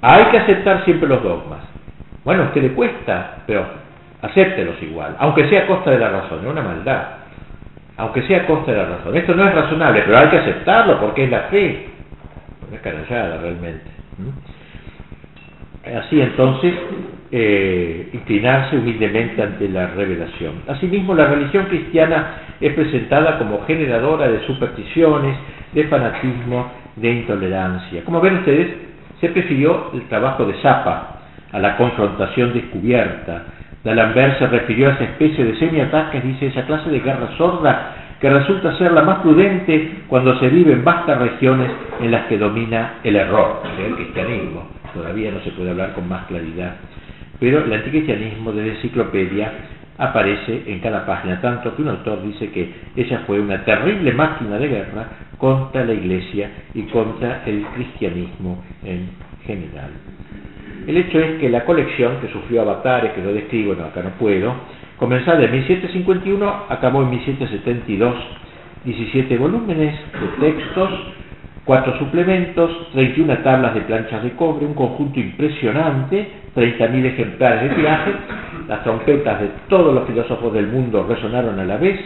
[0.00, 1.60] hay que aceptar siempre los dogmas.
[2.24, 3.66] Bueno, a usted le cuesta, pero
[4.22, 7.02] acéptelos igual, aunque sea a costa de la razón, es una maldad.
[7.96, 9.16] Aunque sea a costa de la razón.
[9.16, 11.88] Esto no es razonable, pero hay que aceptarlo porque es la fe.
[12.70, 13.90] Una carallada realmente.
[15.96, 16.74] Así entonces,
[17.30, 20.62] eh, inclinarse humildemente ante la revelación.
[20.68, 25.36] Asimismo, la religión cristiana es presentada como generadora de supersticiones,
[25.72, 28.04] de fanatismo, de intolerancia.
[28.04, 28.68] Como ven ustedes,
[29.20, 31.20] se prefirió el trabajo de Zapa
[31.52, 33.42] a la confrontación descubierta.
[33.84, 38.28] D'Alembert se refirió a esa especie de semiataques, dice, esa clase de guerra sorda que
[38.28, 41.70] resulta ser la más prudente cuando se vive en vastas regiones
[42.00, 46.26] en las que domina el error, el cristianismo todavía no se puede hablar con más
[46.26, 46.74] claridad.
[47.38, 49.52] Pero el anticristianismo de la enciclopedia
[49.96, 54.58] aparece en cada página, tanto que un autor dice que ella fue una terrible máquina
[54.58, 55.06] de guerra
[55.38, 59.10] contra la iglesia y contra el cristianismo en
[59.44, 59.90] general.
[60.88, 64.08] El hecho es que la colección que sufrió avatares, que lo describo, no, acá no
[64.18, 64.54] puedo,
[64.96, 68.14] comenzó en 1751, acabó en 1772,
[68.86, 70.88] 17 volúmenes de textos,
[71.66, 76.26] cuatro suplementos, 31 tablas de planchas de cobre, un conjunto impresionante,
[76.56, 78.12] 30.000 ejemplares de tiraje,
[78.66, 82.00] las trompetas de todos los filósofos del mundo resonaron a la vez,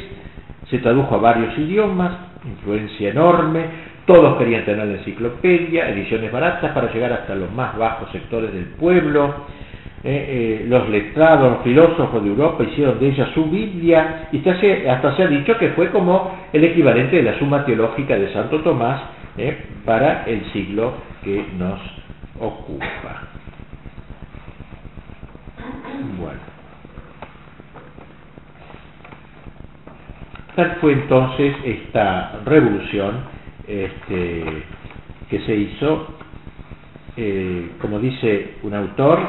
[0.68, 2.14] se tradujo a varios idiomas,
[2.44, 8.10] influencia enorme, todos querían tener la enciclopedia, ediciones baratas para llegar hasta los más bajos
[8.10, 9.46] sectores del pueblo,
[10.04, 14.38] eh, eh, los letrados, los filósofos de Europa hicieron de ella su Biblia, y
[14.88, 18.60] hasta se ha dicho que fue como el equivalente de la suma teológica de Santo
[18.62, 19.00] Tomás,
[19.38, 19.56] ¿eh?
[19.84, 21.78] para el siglo que nos
[22.40, 23.22] ocupa.
[26.18, 26.40] Bueno.
[30.56, 33.31] Tal fue entonces esta revolución
[33.66, 34.44] este,
[35.30, 36.14] que se hizo,
[37.16, 39.20] eh, como dice un autor,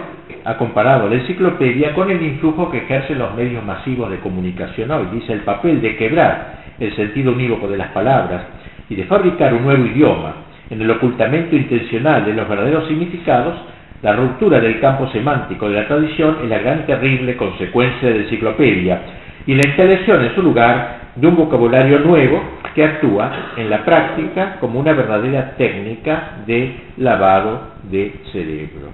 [0.46, 5.08] ha comparado la enciclopedia con el influjo que ejercen los medios masivos de comunicación hoy.
[5.14, 8.44] Dice el papel de quebrar el sentido unívoco de las palabras
[8.90, 10.36] y de fabricar un nuevo idioma
[10.70, 13.56] en el ocultamiento intencional de los verdaderos significados,
[14.02, 18.24] la ruptura del campo semántico de la tradición es la gran terrible consecuencia de la
[18.24, 19.02] enciclopedia
[19.46, 22.42] y la instalación en su lugar de un vocabulario nuevo
[22.74, 28.88] que actúa en la práctica como una verdadera técnica de lavado de cerebro.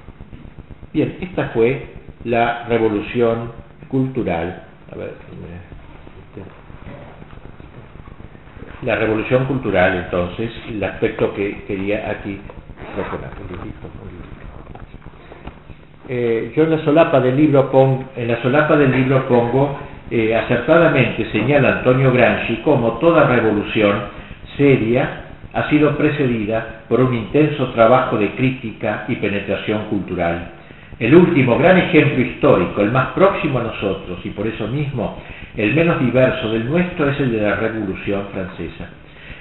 [0.94, 1.88] Bien, esta fue
[2.26, 3.52] la revolución
[3.88, 4.64] cultural.
[4.92, 5.14] A ver,
[8.82, 12.40] la revolución cultural, entonces, el aspecto que quería aquí
[16.12, 19.78] Eh, yo en la solapa del libro pongo, en la solapa del libro pongo
[20.12, 23.96] eh, acertadamente señala Antonio Gramsci como toda revolución
[24.58, 30.52] seria ha sido precedida por un intenso trabajo de crítica y penetración cultural.
[31.00, 35.18] El último gran ejemplo histórico, el más próximo a nosotros y por eso mismo
[35.56, 38.90] el menos diverso del nuestro es el de la Revolución Francesa.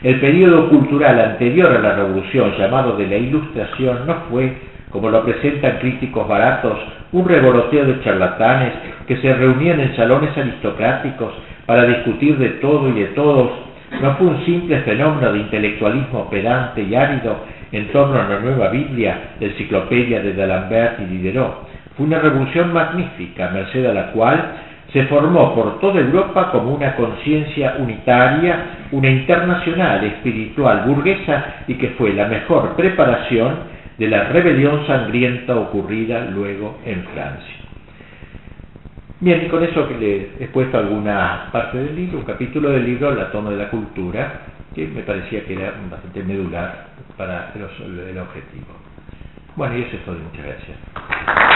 [0.02, 4.52] El periodo cultural anterior a la Revolución, llamado de la Ilustración, no fue,
[4.90, 6.78] como lo presentan críticos baratos,
[7.12, 8.72] un revoloteo de charlatanes
[9.06, 11.32] que se reunían en salones aristocráticos
[11.66, 13.50] para discutir de todo y de todos,
[14.02, 17.36] no fue un simple fenómeno de intelectualismo pedante y árido
[17.72, 21.68] en torno a la nueva Biblia, la enciclopedia de D'Alembert y Diderot.
[21.96, 24.52] Fue una revolución magnífica, merced a la cual
[24.92, 28.58] se formó por toda Europa como una conciencia unitaria,
[28.92, 33.67] una internacional espiritual burguesa y que fue la mejor preparación
[33.98, 37.54] de la rebelión sangrienta ocurrida luego en Francia.
[39.20, 43.12] Bien, con eso que le he puesto alguna parte del libro, un capítulo del libro,
[43.14, 44.42] La toma de la cultura,
[44.72, 46.86] que me parecía que era bastante medular
[47.16, 48.66] para el objetivo.
[49.56, 51.47] Bueno, y eso es todo, muchas gracias.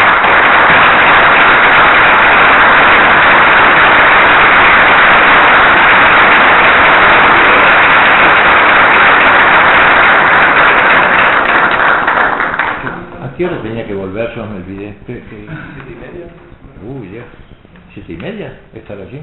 [13.43, 14.34] Qué hora tenía que volver?
[14.36, 14.97] Yo me olvidé.
[15.07, 15.49] ¿Qué, qué?
[15.74, 16.26] ¿Siete y media?
[16.86, 17.24] Uy, ya.
[17.93, 18.61] ¿Siete y media?
[18.72, 19.20] ¿Estar allí?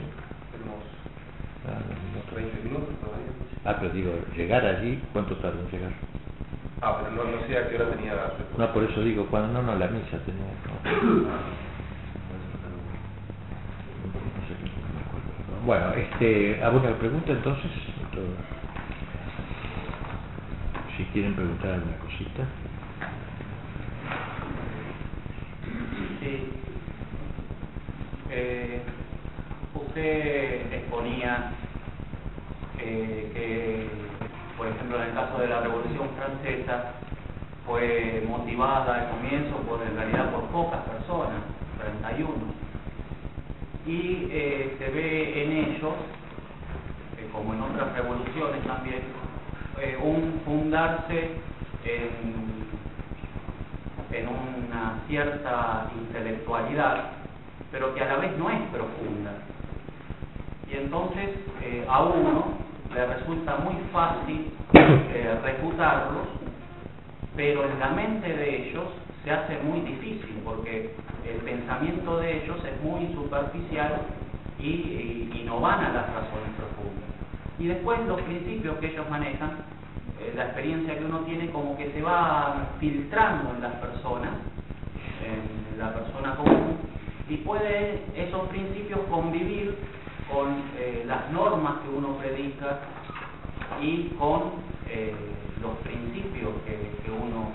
[1.65, 1.79] Ah,
[2.13, 3.27] no, 20 minutos todavía.
[3.63, 5.91] Ah, pero digo, llegar allí, ¿cuánto tarda en llegar?
[6.81, 9.53] Ah, pero no, no sé a qué hora tenía su No, por eso digo, cuando
[9.53, 10.47] no, no, la misa tenía.
[10.67, 11.29] no.
[15.65, 17.69] Bueno, este, ¿alguna pregunta entonces?
[20.95, 22.47] Si quieren preguntar alguna cosita.
[26.19, 26.51] Sí.
[28.29, 28.81] Eh,
[29.73, 31.53] usted exponía
[32.77, 33.87] eh, que,
[34.57, 36.91] por ejemplo, en el caso de la Revolución Francesa,
[37.65, 41.41] fue motivada al comienzo por, en realidad, por pocas personas,
[42.01, 42.29] 31.
[43.85, 45.93] Y eh, se ve en ellos,
[47.17, 49.03] eh, como en otras revoluciones también,
[50.03, 51.37] un fundarse
[51.85, 52.59] en
[54.11, 57.11] en una cierta intelectualidad,
[57.71, 59.31] pero que a la vez no es profunda.
[60.69, 61.29] Y entonces
[61.63, 62.53] eh, a uno
[62.93, 66.27] le resulta muy fácil eh, refutarlos,
[67.35, 68.85] pero en la mente de ellos
[69.23, 70.95] se hace muy difícil, porque
[71.27, 74.01] el pensamiento de ellos es muy superficial
[74.59, 77.09] y, no van a las razones profundas.
[77.57, 79.49] Y después los principios que ellos manejan
[80.19, 84.31] eh, la experiencia que uno tiene como que se va filtrando en las personas,
[85.23, 86.77] en la persona común,
[87.29, 89.77] y puede esos principios convivir
[90.31, 92.79] con eh, las normas que uno predica
[93.81, 94.53] y con
[94.89, 95.13] eh,
[95.61, 97.51] los principios que, que uno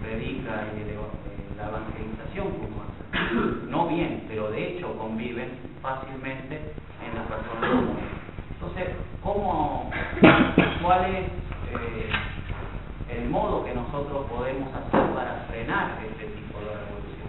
[0.00, 2.46] predica y la evangelización
[2.80, 3.66] hace.
[3.70, 5.50] No bien, pero de hecho conviven
[5.82, 8.04] fácilmente en las personas comunes.
[8.52, 8.88] Entonces,
[9.22, 9.90] ¿cómo,
[10.82, 11.45] ¿cuál es
[13.28, 17.28] modo que nosotros podemos hacer para frenar este tipo de revolución?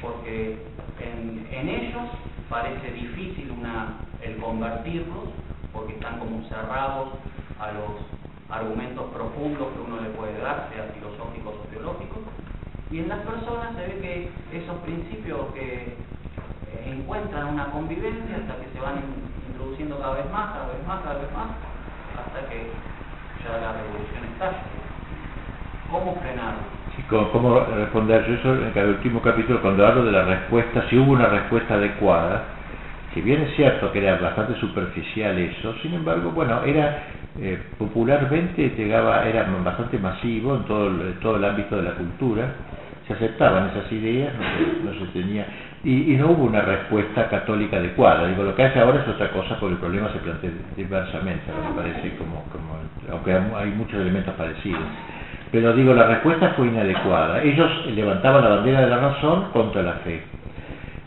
[0.00, 0.66] Porque
[0.98, 2.08] en, ellos
[2.48, 3.52] parece difícil
[4.22, 5.30] el convertirlos,
[5.72, 7.10] porque están como cerrados
[7.58, 8.00] a los
[8.50, 12.20] argumentos profundos que uno le puede dar, sea filosóficos o teológicos,
[12.90, 16.02] y en las personas se ve que esos principios que
[16.86, 21.02] encuentran una convivencia hasta que se van in- introduciendo cada vez más, cada vez más,
[21.02, 21.50] cada vez más,
[22.16, 22.74] hasta que
[23.48, 24.20] la revolución.
[25.90, 26.60] ¿Cómo frenarlo?
[26.94, 28.24] Sí, ¿Cómo, responder?
[28.30, 32.44] Eso en el último capítulo, cuando hablo de la respuesta, si hubo una respuesta adecuada,
[33.14, 37.02] si bien es cierto que era bastante superficial eso, sin embargo, bueno, era
[37.38, 42.54] eh, popularmente llegaba, era bastante masivo en todo el, todo el ámbito de la cultura,
[43.06, 44.32] se aceptaban esas ideas,
[44.84, 45.46] no se tenía,
[45.82, 48.28] y, no hubo una respuesta católica adecuada.
[48.28, 51.74] Digo, lo que hace ahora es otra cosa porque el problema se plantea diversamente, me
[51.74, 52.78] parece, como, como
[53.10, 54.82] aunque hay muchos elementos parecidos.
[55.50, 57.42] Pero digo, la respuesta fue inadecuada.
[57.42, 60.22] Ellos levantaban la bandera de la razón contra la fe.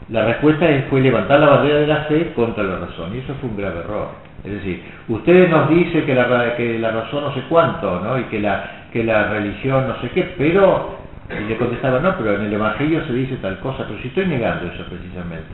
[0.09, 3.49] La respuesta fue levantar la bandera de la fe contra la razón, y eso fue
[3.49, 4.09] un grave error.
[4.43, 8.19] Es decir, ustedes nos dicen que la, que la razón no sé cuánto, ¿no?
[8.19, 10.97] Y que la, que la religión no sé qué, pero,
[11.29, 14.27] y le contestaba, no, pero en el Evangelio se dice tal cosa, pero si estoy
[14.27, 15.47] negando eso precisamente.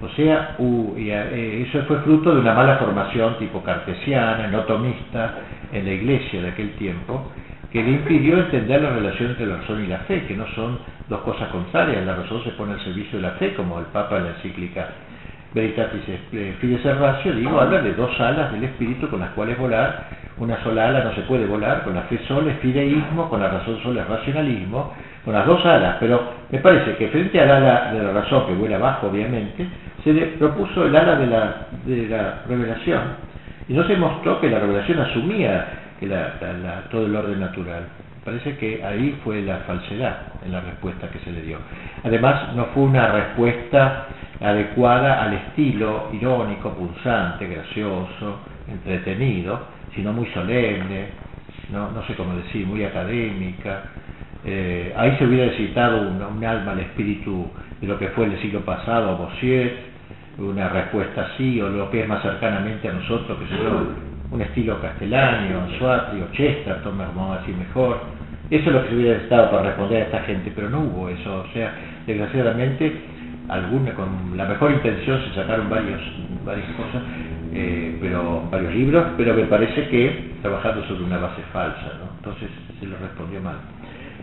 [0.00, 5.34] O sea, y, eh, eso fue fruto de una mala formación tipo cartesiana, no tomista,
[5.72, 7.30] en la iglesia de aquel tiempo,
[7.70, 10.78] que le impidió entender la relación entre la razón y la fe, que no son
[11.08, 12.04] dos cosas contrarias.
[12.04, 14.88] La razón se pone al servicio de la fe, como el Papa en la encíclica
[15.54, 16.02] Veritatis
[16.60, 20.22] Fides Ratio, digo, habla de dos alas del espíritu con las cuales volar.
[20.38, 23.48] Una sola ala no se puede volar, con la fe sola es fideísmo, con la
[23.48, 25.96] razón sola es racionalismo, con las dos alas.
[26.00, 29.66] Pero me parece que frente al ala de la razón, que vuela abajo obviamente,
[30.02, 33.00] se le propuso el ala de la, de la revelación.
[33.68, 35.66] Y no se mostró que la revelación asumía
[36.00, 37.84] que la, todo el orden natural.
[38.24, 41.58] Parece que ahí fue la falsedad en la respuesta que se le dio.
[42.04, 44.06] Además, no fue una respuesta
[44.40, 49.60] adecuada al estilo irónico, punzante, gracioso, entretenido,
[49.94, 51.08] sino muy solemne,
[51.72, 53.84] no, sé cómo decir, muy académica.
[54.44, 57.50] Eh, ahí se hubiera citado un, alma al espíritu
[57.80, 59.92] de lo que fue el siglo pasado, Bossier,
[60.38, 63.62] una respuesta así, o lo que es más cercanamente a nosotros, que se
[64.32, 68.00] un estilo castellano, Suatri o Chesterton, vamos a decir mejor.
[68.50, 71.40] Eso es lo que hubiera estado para responder a esta gente, pero no hubo eso.
[71.40, 71.72] O sea,
[72.06, 72.92] desgraciadamente,
[73.48, 76.00] alguna, con la mejor intención se sacaron varios,
[76.44, 77.02] varias cosas,
[77.52, 82.16] eh, pero varios libros, pero me parece que trabajando sobre una base falsa, ¿no?
[82.16, 82.48] Entonces
[82.80, 83.56] se lo respondió mal.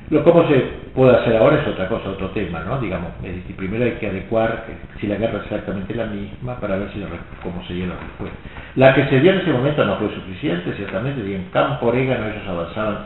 [0.09, 0.55] Lo cómo se
[0.95, 2.79] puede hacer ahora es otra cosa, otro tema, ¿no?
[2.81, 3.11] Digamos,
[3.55, 4.65] primero hay que adecuar
[4.99, 7.03] si la guerra es exactamente la misma para ver si
[7.43, 8.31] cómo se lleva después.
[8.75, 12.27] La que se dio en ese momento no fue suficiente, ciertamente, y en campo orégano
[12.27, 12.97] ellos avanzaban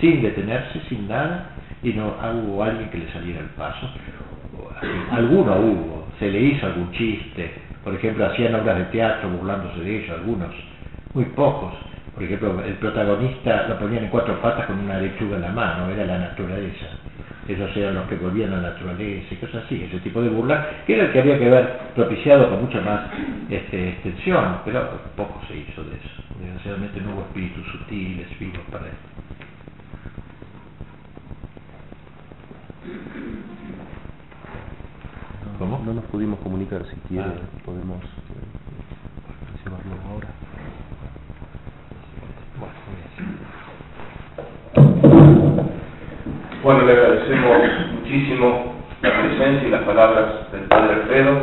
[0.00, 1.46] sin detenerse, sin nada,
[1.82, 3.88] y no hubo alguien que le saliera el paso.
[5.12, 9.96] Alguno hubo, se le hizo algún chiste, por ejemplo, hacían obras de teatro burlándose de
[9.96, 10.54] ellos, algunos,
[11.14, 11.72] muy pocos
[12.14, 15.88] por ejemplo, el protagonista lo ponían en cuatro patas con una lechuga en la mano,
[15.90, 16.86] era la naturaleza.
[17.48, 20.84] Esos eran los que volvían a la naturaleza y cosas así, ese tipo de burla,
[20.86, 23.10] que era el que había que haber propiciado con mucha más
[23.48, 26.22] este, extensión, pero poco se hizo de eso.
[26.40, 28.92] Desgraciadamente no hubo espíritus sutiles, vivos para él.
[35.58, 35.82] ¿Cómo?
[35.84, 37.64] No nos pudimos comunicar, si quiere ah.
[37.64, 38.08] podemos eh,
[39.64, 40.28] llevarlo ahora.
[46.62, 47.58] Bueno, le agradecemos
[47.92, 51.42] muchísimo la presencia y las palabras del Padre Alfredo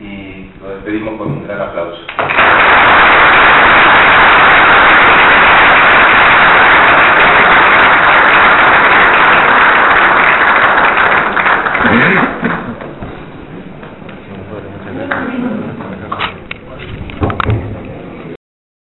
[0.00, 2.00] y lo despedimos con un gran aplauso.